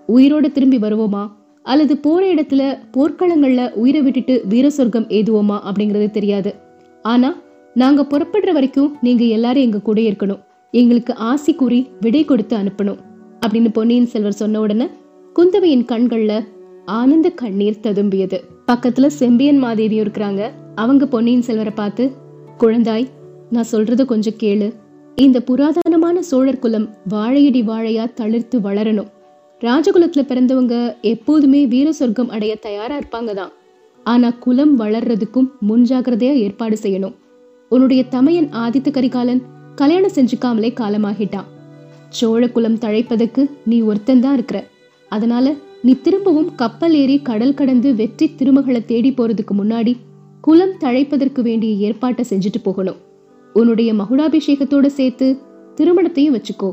உயிரோட 0.07 0.51
திரும்பி 0.51 0.77
வருவோமா? 0.77 1.31
அல்லது 1.63 1.97
போற 1.97 2.33
இடத்துல 2.33 2.77
போர்க்களங்கள்ல 2.93 3.71
உயிரை 3.71 4.01
விட்டுட்டு 4.01 4.43
வீர 4.49 4.69
சொர்க்கம் 4.69 5.07
ஏதுவோமா 5.07 5.59
அப்படிங்கிறது 5.65 6.09
தெரியாது. 6.09 6.55
ஆனா 7.01 7.35
நாங்க 7.81 8.01
புறப்படுற 8.11 8.51
வரைக்கும் 8.57 8.93
நீங்க 9.01 9.23
எல்லாரும் 9.35 9.65
எங்க 9.65 9.79
கூட 9.87 9.99
இருக்கணும். 10.01 10.39
எங்களுக்கு 10.73 11.13
ஆசி 11.29 11.51
கூறி 11.53 11.79
விடை 11.99 12.21
கொடுத்து 12.25 12.55
அனுப்பணும் 12.57 13.01
அப்படின்னு 13.41 13.69
பொன்னியின் 13.73 14.07
செல்வர் 14.13 14.39
சொன்ன 14.39 14.59
உடனே 14.59 14.87
குந்தவையின் 15.35 15.83
கண்கள்ல 15.91 16.33
ஆனந்த 16.85 17.29
கண்ணீர் 17.41 17.83
ததும்பியது. 17.83 18.37
பக்கத்துல 18.71 19.07
செம்பியன் 19.19 19.61
மாதேவியும் 19.63 20.03
இருக்கிறாங்க. 20.05 20.41
அவங்க 20.75 21.05
பொன்னியின் 21.05 21.45
செல்வரை 21.49 21.73
பார்த்து 21.75 22.05
குழந்தாய் 22.59 23.05
நான் 23.49 23.71
சொல்றத 23.71 24.05
கொஞ்சம் 24.05 24.39
கேளு. 24.39 24.67
இந்த 25.15 25.37
புராதனமான 25.49 26.17
சோழர் 26.31 26.63
குலம் 26.65 26.87
வாழையடி 27.13 27.61
வாழையா 27.61 28.07
தளிர்த்து 28.21 28.59
வளரணும். 28.67 29.11
ராஜகுலத்துல 29.61 30.23
பிறந்தவங்க 30.31 30.75
எப்போதுமே 31.13 31.61
வீர 31.65 31.87
சொர்க்கம் 31.91 32.29
அடைய 32.29 32.55
தயாரா 32.67 32.97
இருப்பாங்க 32.97 33.31
தான் 33.33 33.53
ஆனா 34.05 34.29
குலம் 34.39 34.75
வளர்றதுக்கும் 34.79 35.49
முன்ஜாகிரதையா 35.69 36.35
ஏற்பாடு 36.45 36.77
செய்யணும். 36.81 37.15
உன்னுடைய 37.71 38.01
தமையன் 38.15 38.49
ஆதித்த 38.63 38.89
கரிகாலன் 38.91 39.41
கல்யாணம் 39.75 40.15
செஞ்சுக்காமலே 40.15 40.69
காலமாகிட்டான். 40.81 41.47
சோழ 42.09 42.43
குலம் 42.47 42.77
தழைப்பதற்கு 42.77 43.41
நீ 43.65 43.81
ஒருத்தன் 43.81 44.21
தான் 44.21 44.33
இருக்கிற. 44.33 44.59
அதனால 45.11 45.55
நீ 45.81 45.93
திரும்பவும் 46.05 46.49
கப்பல் 46.55 46.93
ஏறி 46.93 47.17
கடல் 47.29 47.53
கடந்து 47.53 47.89
வெற்றி 47.95 48.27
திருமகளை 48.35 48.81
தேடி 48.85 49.11
போறதுக்கு 49.11 49.53
முன்னாடி 49.59 49.93
குலம் 50.41 50.75
தழைப்பதற்கு 50.79 51.41
வேண்டிய 51.41 51.73
ஏற்பாட்டை 51.87 52.25
செஞ்சுட்டு 52.29 52.59
போகணும். 52.63 52.97
உன்னுடைய 53.55 53.89
மகுடாபிஷேகத்தோட 53.93 54.85
சேர்த்து 54.85 55.27
திருமணத்தையும் 55.75 56.35
வச்சுக்கோ. 56.37 56.71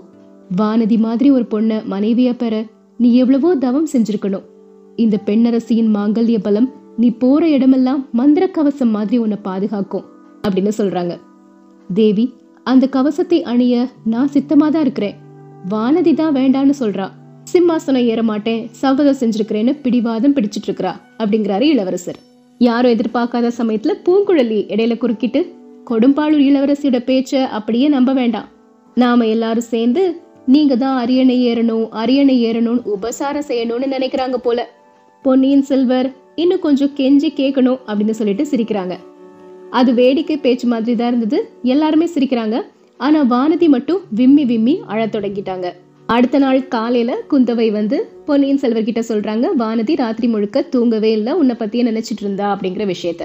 வானதி 0.56 0.98
மாதிரி 0.98 1.28
ஒரு 1.30 1.46
பொண்ண 1.50 1.82
மனைவியா 1.92 2.32
பெற 2.36 2.54
நீ 2.96 3.08
எவ்வளவோ 3.14 3.50
தவம் 3.56 3.92
செஞ்சிருக்கணும். 3.92 4.48
இந்த 4.96 5.16
பெண்ணரசியின் 5.26 5.92
மாங்கல்ய 5.96 6.38
பலம் 6.38 6.72
நீ 6.96 7.10
போற 7.22 7.42
இடமெல்லாம் 7.48 8.02
மந்திர 8.12 8.44
கவசம் 8.48 8.92
மாதிரி 8.96 9.16
உன்னை 9.18 9.38
பாதுகாக்கும். 9.42 10.04
அப்படின்னு 10.46 10.72
சொல்றாங்க. 10.78 11.14
தேவி 11.98 12.26
அந்த 12.70 12.84
கவசத்தை 12.96 13.38
அணிய 13.52 13.74
நான் 14.12 14.32
சித்தமா 14.34 14.66
தான் 14.74 14.84
இருக்கிறேன். 14.86 15.16
வானதி 15.72 16.12
தான் 16.14 16.34
வேண்டான்னு 16.38 16.74
சொல்றா. 16.80 17.06
சிம்மாசனம் 17.52 18.06
ஏற 18.12 18.20
மாட்டேன் 18.22 18.60
சவதம் 18.80 19.18
செஞ்சிருக்கிறேன்னு 19.20 19.72
பிடிவாதம் 19.84 20.34
பிடிச்சிட்டு 20.36 20.68
இருக்கிறா 20.68 20.92
அப்படிங்கிறாரு 21.20 21.66
இளவரசர். 21.72 22.18
யாரும் 22.58 22.94
எதிர்பார்க்காத 22.94 23.50
சமயத்துல 23.60 23.94
பூங்குழலி 24.06 24.60
இடையில 24.74 24.94
குறுக்கிட்டு 24.98 25.40
கொடும்பாளூர் 25.90 26.44
இளவரசியோட 26.48 26.98
பேச்ச 27.10 27.32
அப்படியே 27.58 27.88
நம்ப 27.88 28.12
வேண்டாம். 28.12 28.48
நாம 29.02 29.26
எல்லாரும் 29.26 29.70
சேர்ந்து 29.72 30.02
நீங்க 30.46 30.74
தான் 30.76 30.96
அரியணை 31.02 31.36
ஏறணும் 31.50 31.86
அரியணை 32.02 32.36
ஏறணும்னு 32.46 32.84
உபசாரம் 32.94 33.48
செய்யணும்னு 33.48 33.86
நினைக்கிறாங்க 33.96 34.38
போல. 34.46 34.68
பொன்னியின் 35.24 35.66
செல்வர் 35.70 36.08
இன்னும் 36.42 36.64
கொஞ்சம் 36.66 36.94
கெஞ்சி 36.98 37.28
கேட்கணும் 37.40 37.82
அப்படின்னு 37.86 38.16
சொல்லிட்டு 38.20 38.44
சிரிக்கிறாங்க. 38.52 38.96
அது 39.81 39.95
வேடிக்கை 39.95 40.37
பேச்சு 40.37 40.66
மாதிரி 40.69 40.97
தான் 40.97 41.09
இருந்தது. 41.09 41.49
எல்லாருமே 41.62 42.09
சிரிக்கிறாங்க. 42.14 42.61
ஆனா 42.97 43.21
வானதி 43.25 43.69
மட்டும் 43.69 44.00
விம்மி 44.11 44.45
விம்மி 44.45 44.81
அழத் 44.87 45.14
தொடங்கிட்டாங்க. 45.14 45.73
அடுத்த 46.07 46.38
நாள் 46.38 46.69
காலையில 46.69 47.16
குந்தவை 47.31 47.71
வந்து 47.71 48.09
பொன்னியின் 48.25 48.57
செல்வர் 48.57 48.85
கிட்ட 48.85 49.00
சொல்றாங்க 49.00 49.47
வானதி 49.59 49.97
ராத்திரி 49.97 50.28
முழுக்க 50.28 50.62
தூங்கவே 50.62 51.12
இல்லை 51.12 51.33
உன்னை 51.33 51.57
பத்தியே 51.59 51.87
நினைச்சிட்டு 51.88 52.21
இருந்தா 52.21 52.47
அப்படிங்கிற 52.57 52.95
விஷயத்த. 52.95 53.23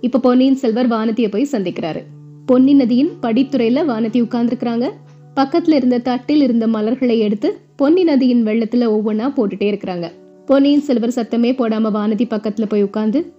இப்ப 0.00 0.18
பொன்னியின் 0.18 0.56
செல்வர் 0.56 0.88
வானதியை 0.88 1.28
போய் 1.28 1.48
சந்திக்கிறாரு. 1.52 2.02
பொன்னி 2.46 2.74
நதியின் 2.74 3.10
படித்துறையில 3.22 3.84
வானதி 3.90 4.20
உட்கார்ந்துருக்காங்க 4.22 4.90
பக்கத்துல 5.36 5.72
இருந்த 5.72 5.98
தட்டில் 5.98 6.42
இருந்த 6.42 6.66
மலர்களை 6.66 7.18
எடுத்து 7.18 7.58
பொன்னி 7.76 8.02
நதியின் 8.04 8.46
வெள்ளத்துல 8.46 8.88
ஒவ்வொன்னா 8.96 9.32
போட்டுட்டே 9.36 9.66
இருக்கிறாங்க. 9.72 10.10
பொன்னியின் 10.46 10.86
செல்வர் 10.88 11.16
சத்தமே 11.16 11.52
போடாம 11.52 11.90
வானதி 11.98 12.26
பக்கத்துல 12.30 12.66
போய் 12.68 12.82
உட்கார்ந்து 12.82 13.32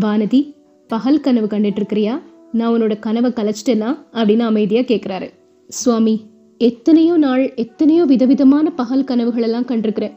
வானதி 0.00 0.40
பகல் 0.88 1.20
கனவு 1.20 1.46
கண்டுட்டு 1.46 1.80
இருக்கிறியா 1.80 2.14
நான் 2.52 2.72
உன்னோட 2.74 2.98
கனவை 2.98 3.30
கலைச்சிட்டேனா? 3.30 3.90
அப்படின்னு 4.12 4.44
அமைதியா 4.50 4.80
கேட்குறாரு 4.80 5.28
சுவாமி 5.68 6.14
எத்தனையோ 6.58 7.16
நாள் 7.16 7.54
எத்தனையோ 7.54 8.04
விதவிதமான 8.04 8.70
பகல் 8.70 9.04
கனவுகளெல்லாம் 9.04 9.68
கண்டிருக்கிறேன். 9.70 10.14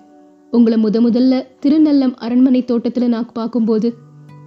உங்களை 0.52 0.78
முத 0.84 0.98
முதல்ல 1.06 1.34
திருநல்லம் 1.60 2.14
அரண்மனை 2.16 2.64
தோட்டத்துல 2.68 3.08
நான் 3.08 3.32
பார்க்கும்போது 3.34 3.94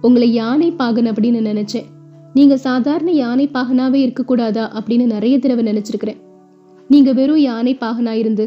உங்களை 0.01 0.33
யானை 0.33 0.71
பாகன் 0.71 1.09
அப்படின்னு 1.11 1.41
நினைச்சேன். 1.49 1.89
நீங்க 2.33 2.57
சாதாரண 2.57 3.11
யானை 3.11 3.49
பாகனாவே 3.53 3.99
இருக்கக்கூடாதா 4.03 4.63
அப்படின்னு 4.77 5.05
நிறைய 5.05 5.39
தடவை 5.39 5.65
நினைச்சிருக்கிறேன். 5.65 6.21
நீங்க 6.87 7.13
வெறும் 7.13 7.37
யானை 7.37 7.77
பாகனா 7.81 8.11
இருந்து 8.11 8.45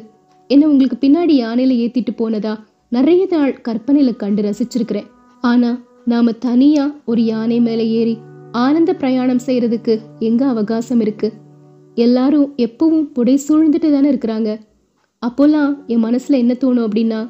என்ன 0.51 0.69
உங்களுக்கு 0.69 0.99
பின்னாடி 1.01 1.35
யானையில 1.45 1.77
ஏத்திட்டு 1.85 2.13
போனதா? 2.19 2.55
நிறைய 2.89 3.27
நாள் 3.31 3.61
கற்பனையில 3.69 4.17
கண்டு 4.17 4.43
ரசிச்சிருக்கிறேன். 4.43 5.07
ஆனா 5.41 5.71
நாம 6.11 6.33
தனியா 6.33 6.95
ஒரு 7.05 7.25
யானை 7.25 7.61
மேல 7.61 7.83
ஏறி 7.83 8.19
ஆனந்த 8.53 8.95
பிரயாணம் 8.95 9.41
செய்யறதுக்கு 9.47 9.95
எங்க 10.19 10.47
அவகாசம் 10.47 11.01
இருக்கு? 11.01 11.33
எல்லாரும் 11.95 12.53
எப்பவும் 12.57 13.09
புடை 13.13 13.41
சூழ்ந்துட்டு 13.49 13.89
தானே 13.95 14.11
இருக்கிறாங்க. 14.13 14.51
அப்போல்லாம் 15.23 15.73
என் 15.87 16.05
மனசுல 16.05 16.39
என்ன 16.43 16.57
தோணும் 16.61 16.87
அப்படின்னா 16.89 17.21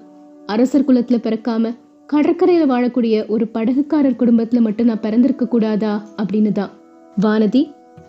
அரசர் 0.46 0.84
குலத்துல 0.84 1.18
பிறக்காம 1.26 1.72
கடற்கரையில 2.12 2.66
வாழக்கூடிய 2.72 3.26
ஒரு 3.28 3.46
படகுக்காரர் 3.54 4.18
குடும்பத்துல 4.18 4.60
மட்டும் 4.60 4.86
நான் 4.86 5.00
பிறந்திருக்க 5.00 5.48
கூடாதா 5.48 5.94
அப்படின்னு 6.16 6.52
தான் 6.52 6.70
வானதி 7.20 7.64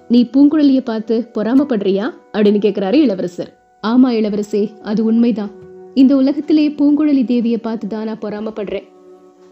நீ 0.07 0.29
பூங்குழலிய 0.33 0.81
பார்த்து 0.81 1.29
பொறாமப்படுறியா 1.33 2.05
அப்படின்னு 2.33 2.62
கேக்குறாரு 2.65 2.93
இளவரசர். 2.93 3.53
ஆமா 3.83 4.12
இளவரசே 4.19 4.81
அது 4.81 5.03
உண்மைதான். 5.03 5.50
இந்த 5.93 6.15
உலகத்திலே 6.15 6.67
பூங்குழலி 6.69 7.25
தேவியை 7.33 7.57
பார்த்து 7.62 7.88
தான் 7.88 8.05
நான் 8.05 8.24
பொறாமப்படுறேன். 8.25 8.88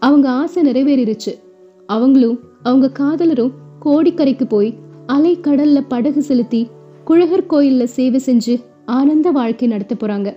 அவங்க 0.06 0.26
ஆசை 0.40 0.60
நிறைவேறிருச்சு. 0.68 1.32
அவங்களும் 1.88 2.38
அவங்க 2.62 2.86
காதலரும் 2.98 3.54
கோடிக்கரைக்கு 3.84 4.46
போய் 4.48 4.70
அலை 5.14 5.32
கடல்ல 5.42 5.78
படகு 5.88 6.22
செலுத்தி 6.28 6.60
குழகர் 7.04 7.50
கோயில்ல 7.50 7.84
சேவை 7.96 8.20
செஞ்சு 8.26 8.54
ஆனந்த 8.98 9.30
வாழ்க்கை 9.30 9.66
நடத்த 9.68 9.94
போறாங்க. 10.00 10.28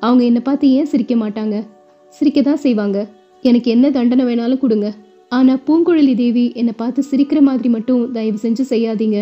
அவங்க 0.00 0.22
என்னை 0.24 0.42
பார்த்து 0.44 0.66
ஏன் 0.78 0.90
சிரிக்க 0.92 1.14
மாட்டாங்க? 1.14 1.56
சிரிக்க 2.08 2.38
தான் 2.42 2.62
செய்வாங்க. 2.64 2.98
எனக்கு 3.48 3.68
என்ன 3.70 3.86
தண்டனை 3.90 4.24
வேணாலும் 4.24 4.62
கொடுங்க. 4.64 4.88
ஆனா 5.28 5.52
பூங்குழலி 5.66 6.14
தேவி 6.14 6.44
என்னை 6.60 6.72
பார்த்து 6.76 7.02
சிரிக்கிற 7.10 7.40
மாதிரி 7.48 7.68
மட்டும் 7.68 8.02
தயவு 8.16 8.38
செஞ்சு 8.42 8.64
செய்யாதீங்க 8.72 9.18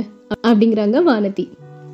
அப்படிங்கிறாங்க 0.49 0.99
வானதி. 1.09 1.45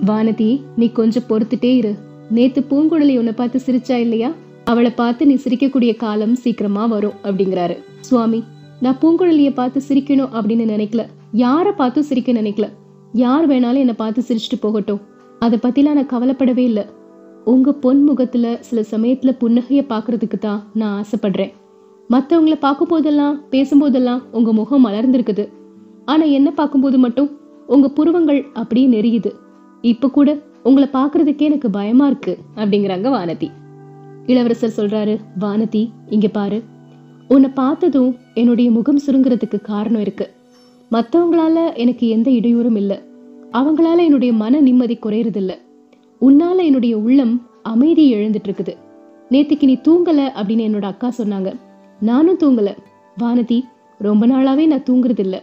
வானதி 0.07 0.51
நீ 0.77 0.89
கொஞ்சம் 0.99 1.27
பொறுத்துட்டே 1.29 1.73
இரு. 1.81 1.93
நேத்து 2.31 2.61
பூங்குழலி 2.71 3.15
உன்னை 3.23 3.35
பார்த்து 3.37 3.61
சிரிச்சா 3.67 3.97
இல்லையா? 4.05 4.31
அவளை 4.71 4.91
பார்த்து 4.91 5.27
நீ 5.27 5.35
சிரிக்கக்கூடிய 5.35 5.97
காலம் 5.97 6.35
சீக்கிரமா 6.35 6.87
வரும் 6.87 7.19
அப்படிங்கிறாரு. 7.25 7.77
சுவாமி 8.01 8.45
நான் 8.81 8.99
பூங்குழலிய 9.03 9.51
பார்த்து 9.55 9.83
சிரிக்கணும் 9.89 10.33
அப்படின்னு 10.39 10.65
நினைக்கல. 10.73 11.03
யாரை 11.33 11.73
பார்த்தும் 11.73 12.03
சிரிக்க 12.03 12.33
நினைக்கல? 12.33 12.69
யார் 13.13 13.49
வேணாலும் 13.49 13.83
என்னை 13.85 13.95
பார்த்து 13.97 14.25
சிரிச்சுட்டு 14.29 14.59
போகட்டும். 14.61 15.01
அதை 15.39 15.59
பத்திலாம் 15.63 15.99
நான் 15.99 16.13
கவலைப்படவே 16.15 16.59
இல்லை. 16.59 16.85
உங்க 17.45 17.73
பொன் 17.73 18.03
முகத்துல 18.03 18.57
சில 18.61 18.85
சமயத்துல 18.91 19.33
புன்னகைய 19.41 19.83
பாக்குறதுக்கு 19.93 20.39
தான் 20.39 20.61
நான் 20.75 20.97
ஆசைப்படுறேன். 21.01 21.53
மத்தவங்கள 22.11 22.57
பார்க்கும் 22.61 22.89
போதெல்லாம் 22.89 23.37
பேசும்போதெல்லாம் 23.51 24.23
உங்க 24.33 24.53
முகம் 24.53 24.87
மலர்ந்திருக்குது. 24.87 25.49
ஆனா 26.05 26.23
என்ன 26.23 26.51
பார்க்கும்போது 26.51 26.99
மட்டும்? 26.99 27.31
உங்க 27.67 27.89
புருவங்கள் 27.89 28.41
அப்படியே 28.53 28.89
நெரியுது. 28.89 29.31
இப்ப 29.83 30.11
கூட 30.11 30.39
உங்களை 30.63 30.89
பாக்குறதுக்கே 30.93 31.49
எனக்கு 31.51 31.71
பயமா 31.71 32.07
இருக்கு 32.07 32.39
அப்படிங்கிறாங்க 32.57 33.09
வானதி. 33.09 33.49
இளவரசர் 34.27 34.73
சொல்றாரு 34.77 35.19
வானதி 35.41 35.89
இங்க 36.07 36.29
பாரு. 36.29 36.63
உன்னை 37.29 37.51
பார்த்ததும் 37.51 38.17
என்னுடைய 38.35 38.71
முகம் 38.71 38.99
சுருங்குறதுக்கு 39.07 39.61
காரணம் 39.61 40.01
இருக்கு. 40.01 40.31
மற்றவங்களால 40.91 41.75
எனக்கு 41.75 42.09
எந்த 42.09 42.31
இடையூறும் 42.31 42.77
இல்லை. 42.77 42.99
அவங்களால 43.53 43.97
என்னுடைய 43.97 44.33
மன 44.33 44.61
நிம்மதி 44.61 44.99
குறையறதில்ல. 45.03 45.53
உன்னால 46.21 46.57
என்னுடைய 46.57 46.99
உள்ளம் 46.99 47.47
அமைதி 47.63 48.15
எழுந்துட்டு 48.15 48.49
இருக்குது 48.49 48.75
நேத்திக்கு 49.31 49.65
நீ 49.65 49.79
தூங்கல 49.89 50.21
அப்படின்னு 50.43 50.67
என்னோட 50.69 50.83
அக்கா 50.83 51.13
சொன்னாங்க. 51.19 51.57
நானும் 52.01 52.39
தூங்கல. 52.39 52.77
வானதி 53.21 53.63
ரொம்ப 53.99 54.27
நாளாவே 54.27 54.67
நான் 54.67 54.87
தூங்குறது 54.91 55.19
இல்ல 55.19 55.43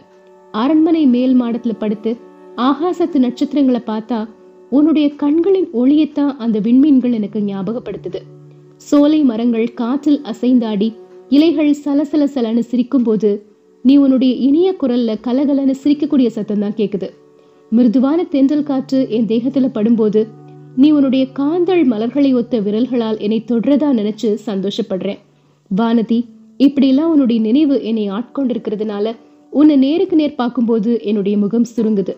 அரண்மனை 0.52 1.06
மேல் 1.06 1.40
மாடத்துல 1.40 1.72
படுத்து 1.78 2.16
ஆகாசத்து 2.56 3.18
நட்சத்திரங்களை 3.18 3.80
பார்த்தா 3.86 4.28
உன்னுடைய 4.70 5.14
கண்களின் 5.14 5.68
ஒளியைத்தான் 5.74 6.36
அந்த 6.36 6.60
விண்மீன்கள் 6.60 7.12
எனக்கு 7.12 7.40
ஞாபகப்படுத்துது. 7.40 8.33
சோலை 8.86 9.18
மரங்கள் 9.22 9.68
காற்றில் 9.74 10.20
அசைந்தாடி 10.30 10.88
இலைகள் 11.28 11.70
சலசல 11.84 12.24
சலன்னு 12.34 12.62
சிரிக்கும் 12.70 13.02
போது 13.02 13.30
நீ 13.84 13.94
உன்னுடைய 13.96 14.32
இனிய 14.46 14.68
குரல்ல 14.80 15.14
கலகலன்னு 15.26 15.74
சிரிக்கக்கூடிய 15.82 16.26
சத்தம் 16.26 16.58
தான் 16.58 16.76
கேக்குது. 16.76 17.08
மிருதுவான 17.72 18.18
தென்றல் 18.24 18.68
காற்று 18.70 19.00
என் 19.10 19.26
தேகத்துல 19.26 19.68
படும்போது 19.74 20.20
நீ 20.76 20.90
உன்னுடைய 20.90 21.24
காந்தள் 21.38 21.82
மலர்களை 21.84 22.30
ஒத்த 22.34 22.60
விரல்களால் 22.60 23.18
என்னை 23.18 23.40
தொடரதா 23.50 23.90
நினைச்சு 24.00 24.30
சந்தோஷப்படுறேன். 24.48 25.20
வானதி 25.70 26.20
இப்படியெல்லாம் 26.56 27.10
உன்னுடைய 27.10 27.40
நினைவு 27.40 27.76
என்னை 27.82 28.06
ஆட்கொண்டிருக்கிறதுனால 28.10 29.06
உன்னை 29.52 29.76
நேருக்கு 29.76 30.16
நேர் 30.16 30.40
பார்க்கும்போது 30.42 30.92
என்னுடைய 31.02 31.36
முகம் 31.38 31.70
சுருங்குது. 31.76 32.14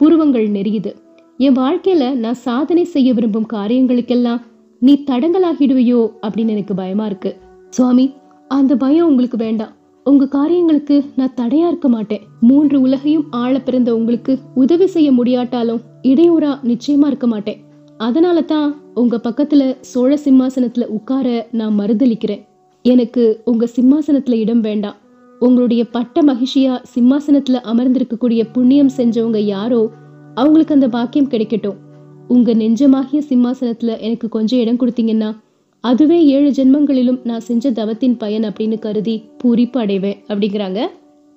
புருவங்கள் 0.00 0.48
நெரியுது 0.48 0.92
என் 1.38 1.56
வாழ்க்கையில 1.56 2.04
நான் 2.14 2.42
சாதனை 2.46 2.84
செய்ய 2.84 3.08
விரும்பும் 3.12 3.52
காரியங்களுக்கெல்லாம் 3.52 4.42
நீ 4.86 4.94
தடங்கலாகிடுவையோ 5.06 6.00
அப்படின்னு 6.22 6.48
எனக்கு 6.48 6.74
பயமா 6.74 7.06
இருக்கு. 7.06 7.36
சுவாமி 7.70 8.12
அந்த 8.48 8.76
பயம் 8.76 9.06
உங்களுக்கு 9.06 9.36
வேண்டாம். 9.36 9.72
உங்க 10.04 10.28
காரியங்களுக்கு 10.28 11.04
நான் 11.16 11.34
தடையா 11.36 11.66
இருக்க 11.66 11.88
மாட்டேன். 11.88 12.24
மூன்று 12.40 12.80
உலகையும் 12.80 13.26
ஆள 13.30 13.60
பிறந்த 13.60 13.96
உங்களுக்கு 13.96 14.38
உதவி 14.54 14.86
செய்ய 14.86 15.12
முடியாட்டாலும் 15.12 15.80
இடையூறா 16.02 16.50
நிச்சயமா 16.64 17.06
இருக்க 17.06 17.26
மாட்டேன். 17.26 17.60
அதனால 17.96 18.40
தான் 18.42 18.74
உங்க 18.94 19.20
பக்கத்துல 19.24 19.76
சோழ 19.80 20.18
சிம்மாசனத்துல 20.24 20.86
உட்கார 20.86 21.46
நான் 21.50 21.78
மறுதளிக்கிறேன் 21.78 22.44
எனக்கு 22.82 23.40
உங்க 23.44 23.68
சிம்மாசனத்துல 23.76 24.32
இடம் 24.32 24.60
வேண்டாம். 24.60 24.96
உங்களுடைய 25.38 25.84
பட்ட 25.84 26.22
மகிழ்ச்சியா 26.22 26.74
சிம்மாசனத்துல 26.94 27.60
அமர்ந்திருக்கக்கூடிய 27.72 28.42
புண்ணியம் 28.52 28.94
செஞ்சவங்க 28.96 29.36
யாரோ 29.36 29.90
அவங்களுக்கு 30.34 30.74
அந்த 30.74 30.88
பாக்கியம் 30.88 31.30
கிடைக்கட்டும். 31.30 31.80
உங்க 32.28 32.54
நெஞ்சமாகிய 32.54 33.22
சிம்மாசனத்துல 33.28 34.00
எனக்கு 34.00 34.28
கொஞ்சம் 34.28 34.60
இடம் 34.60 34.76
கொடுத்தீங்கன்னா 34.76 35.36
அதுவே 35.80 36.24
ஏழு 36.24 36.50
ஜென்மங்களிலும் 36.50 37.20
நான் 37.24 37.40
செஞ்ச 37.40 37.72
தவத்தின் 37.72 38.16
பயன் 38.16 38.42
அப்படின்னு 38.42 38.78
கருதி 38.78 39.22
பூரிப்பு 39.44 39.78
அடைவேன் 39.78 40.22
அப்படிங்கிறாங்க 40.28 40.86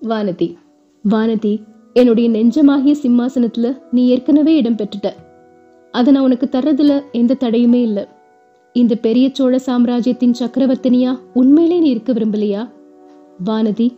வானதி. 0.01 0.55
வானதி 1.09 1.61
என்னுடைய 1.93 2.29
நெஞ்சமாகிய 2.29 2.95
சிம்மாசனத்துல 3.01 3.77
நீ 3.91 4.07
ஏற்கனவே 4.07 4.55
இடம் 4.55 4.75
பெற்றுட்ட. 4.75 5.09
அதை 5.91 6.13
நான் 6.13 6.23
உனக்கு 6.23 6.49
தர்றதுல 6.51 7.01
எந்த 7.11 7.37
தடையுமே 7.39 7.81
இல்லை. 7.81 8.05
இந்த 8.73 8.95
பெரிய 8.95 9.29
சோழ 9.33 9.59
சாம்ராஜ்யத்தின் 9.59 10.35
சக்கரவர்த்தினியா 10.39 11.19
உண்மையிலே 11.33 11.79
நீ 11.79 11.89
இருக்க 11.89 12.13
விரும்பலையா? 12.13 12.69
வானதி 13.45 13.95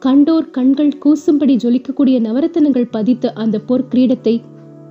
கண்டோர் 0.00 0.50
கண்கள் 0.50 0.98
கூசும்படி 1.04 1.56
ஜொலிக்கக்கூடிய 1.56 2.20
நவரத்தனங்கள் 2.20 2.88
பதித்த 2.90 3.32
அந்த 3.32 3.58
பொற் 3.58 3.88
கிரீடத்தை 3.94 4.40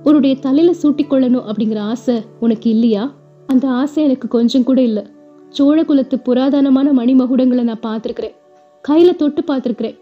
உன்னுடைய 0.06 0.36
தலையில 0.36 0.74
சூட்டிக்கொள்ளணும் 0.82 1.46
அப்படிங்கிற 1.50 1.78
ஆசை 1.78 2.22
உனக்கு 2.40 2.70
இல்லையா? 2.70 3.14
அந்த 3.46 3.68
ஆசை 3.68 4.02
எனக்கு 4.02 4.28
கொஞ்சம் 4.28 4.64
கூட 4.64 4.82
இல்ல. 4.82 5.10
சோழ 5.48 5.84
குலத்து 5.84 6.16
புராதனமான 6.24 6.92
மணிமகுடங்களை 6.92 7.62
நான் 7.62 7.84
பார்த்திருக்கிறேன். 7.86 8.34
கையில 8.88 9.16
தொட்டு 9.16 9.42
பார்த்திருக்கிறேன். 9.46 9.96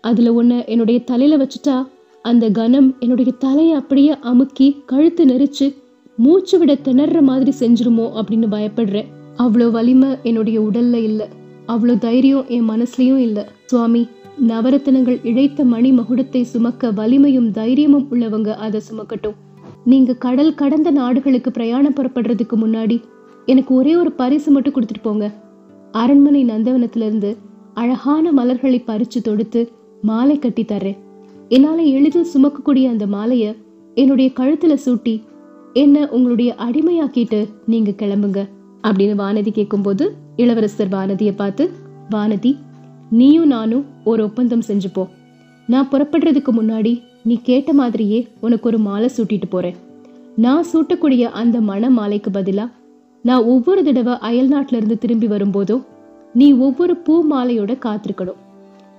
அதுல 0.00 0.42
ஒண்ண 0.42 0.66
என்னுடைய 0.66 1.00
தலையில 1.04 1.46
வச்சுட்டா 1.46 1.86
அந்த 2.22 2.50
கணம் 2.50 2.96
என்னுடைய 3.00 3.32
தலையை 3.38 3.72
அப்படியே 3.72 4.18
அமுக்கி 4.18 4.82
கழுத்து 4.86 5.24
நெரிச்சு 5.24 5.76
மூச்சு 6.16 6.58
விட 6.58 6.74
திணற 6.74 7.22
மாதிரி 7.22 7.52
செஞ்சிருமோ 7.58 8.06
அப்படின்னு 8.20 8.48
பயப்படுறேன். 8.50 9.10
அவ்வளோ 9.36 9.70
வலிமை 9.70 10.08
என்னுடைய 10.22 10.60
உடல்ல 10.60 10.94
இல்ல. 10.94 11.28
அவ்வளோ 11.68 11.98
தைரியம் 11.98 12.48
என் 12.48 12.70
மனசுலயும் 12.70 13.16
இல்ல. 13.16 13.48
சுவாமி 13.64 14.08
நவரத்தினங்கள் 14.48 15.20
இழைத்த 15.22 15.64
மணி 15.64 15.92
மகுடத்தை 15.92 16.42
சுமக்க 16.42 16.90
வலிமையும் 16.90 17.50
தைரியமும் 17.50 18.06
உள்ளவங்க 18.10 18.54
அதை 18.54 18.80
சுமக்கட்டும். 18.90 19.38
நீங்க 19.84 20.14
கடல் 20.14 20.54
கடந்த 20.54 20.90
நாடுகளுக்கு 20.90 21.50
பிரயாணம் 21.50 21.94
புறப்படுறதுக்கு 21.94 22.56
முன்னாடி 22.56 23.00
எனக்கு 23.46 23.74
ஒரே 23.74 23.96
ஒரு 23.96 24.12
பரிசு 24.12 24.50
மட்டும் 24.50 24.74
கொடுத்துட்டு 24.74 25.02
போங்க. 25.02 25.32
அரண்மனை 25.92 26.44
நந்தவனத்துல 26.44 27.06
இருந்து 27.06 27.36
அழகான 27.74 28.32
மலர்களை 28.32 28.82
பறிச்சு 28.86 29.20
தொடுத்து 29.22 29.72
மாலை 30.02 30.38
கட்டி 30.38 30.62
தர்றேன். 30.62 30.96
என்னால 31.48 31.82
எளிதில் 31.82 32.26
சுமக்கக்கூடிய 32.34 32.88
அந்த 32.88 33.06
மாலைய 33.06 33.56
என்னுடைய 33.94 34.30
கழுத்துல 34.34 34.76
சூட்டி 34.84 35.22
என்ன 35.72 36.08
உங்களுடைய 36.08 36.54
அடிமையாக்கிட்டு 36.58 37.48
நீங்க 37.66 37.90
கிளம்புங்க 37.90 38.48
அப்படின்னு 38.82 39.16
வானதி 39.22 39.50
கேட்கும்போது 39.50 40.16
இளவரசர் 40.36 40.88
வானதியை 40.88 41.32
பார்த்து 41.36 41.70
வானதி 42.10 42.56
நீயும் 43.10 43.46
நானும் 43.46 43.84
ஒரு 44.04 44.22
ஒப்பந்தம் 44.22 44.62
செஞ்சுப்போம். 44.68 45.08
நான் 45.66 45.88
புறப்படுறதுக்கு 45.88 46.52
முன்னாடி 46.52 47.02
நீ 47.24 47.34
கேட்ட 47.42 47.72
மாதிரியே 47.72 48.18
உனக்கு 48.40 48.66
ஒரு 48.68 48.78
மாலை 48.78 49.08
சூட்டிட்டு 49.16 49.48
போறேன். 49.50 49.76
நான் 50.36 50.68
சூட்டக்கூடிய 50.72 51.22
அந்த 51.40 51.60
மண 51.60 51.90
மாலைக்கு 51.90 52.30
பதிலா 52.30 52.66
நான் 53.24 53.44
ஒவ்வொரு 53.44 53.84
தடவை 53.84 54.14
அயல் 54.18 54.48
நாட்டில 54.48 54.78
இருந்து 54.80 54.98
திரும்பி 54.98 55.26
வரும்போதும் 55.26 55.82
நீ 56.32 56.52
ஒவ்வொரு 56.52 56.96
பூ 56.96 57.14
மாலையோட 57.32 57.72
காத்திருக்கணும். 57.86 58.40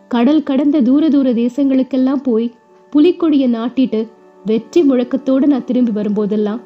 கடல் 0.08 0.44
கடந்த 0.44 0.82
தூர 0.82 1.10
தூர 1.10 1.30
தேசங்களுக்கெல்லாம் 1.34 2.24
போய் 2.24 2.48
புலிக்கொடிய 2.94 3.46
நாட்டிட்டு 3.58 4.08
வெற்றி 4.46 4.82
முழக்கத்தோட 4.90 5.46
நான் 5.46 5.66
திரும்பி 5.66 5.92
வரும்போதெல்லாம் 5.92 6.62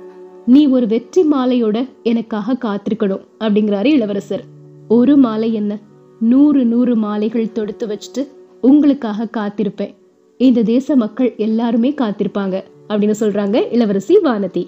நீ 0.46 0.62
ஒரு 0.68 0.88
வெற்றி 0.88 1.24
மாலையோட 1.24 1.78
எனக்காக 2.04 2.58
காத்திருக்கணும் 2.66 3.26
அப்படிங்கிறாரு 3.40 3.86
இளவரசர். 3.86 4.44
ஒரு 4.88 5.18
மாலை 5.18 5.54
என்ன? 5.54 5.80
நூறு 6.20 6.66
நூறு 6.66 6.96
மாலைகள் 6.96 7.52
தொடுத்து 7.52 7.88
வச்சுட்டு 7.88 8.24
உங்களுக்காக 8.62 9.30
காத்திருப்பேன். 9.38 9.94
இந்த 10.38 10.64
தேச 10.64 10.96
மக்கள் 10.96 11.34
எல்லாருமே 11.38 11.94
காத்திருப்பாங்க 11.98 12.64
அப்படின்னு 12.90 13.14
சொல்றாங்க 13.20 13.72
இளவரசி 13.72 14.18
வானதி. 14.18 14.68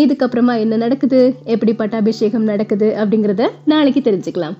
இதுக்கப்புறமா 0.00 0.58
என்ன 0.58 0.76
நடக்குது? 0.76 1.34
எப்படி 1.44 1.74
பட்டாபிஷேகம் 1.74 2.42
நடக்குது 2.42 2.94
அப்படிங்கறத 2.98 3.48
நாளைக்கு 3.64 4.00
தெரிஞ்சுக்கலாம். 4.00 4.56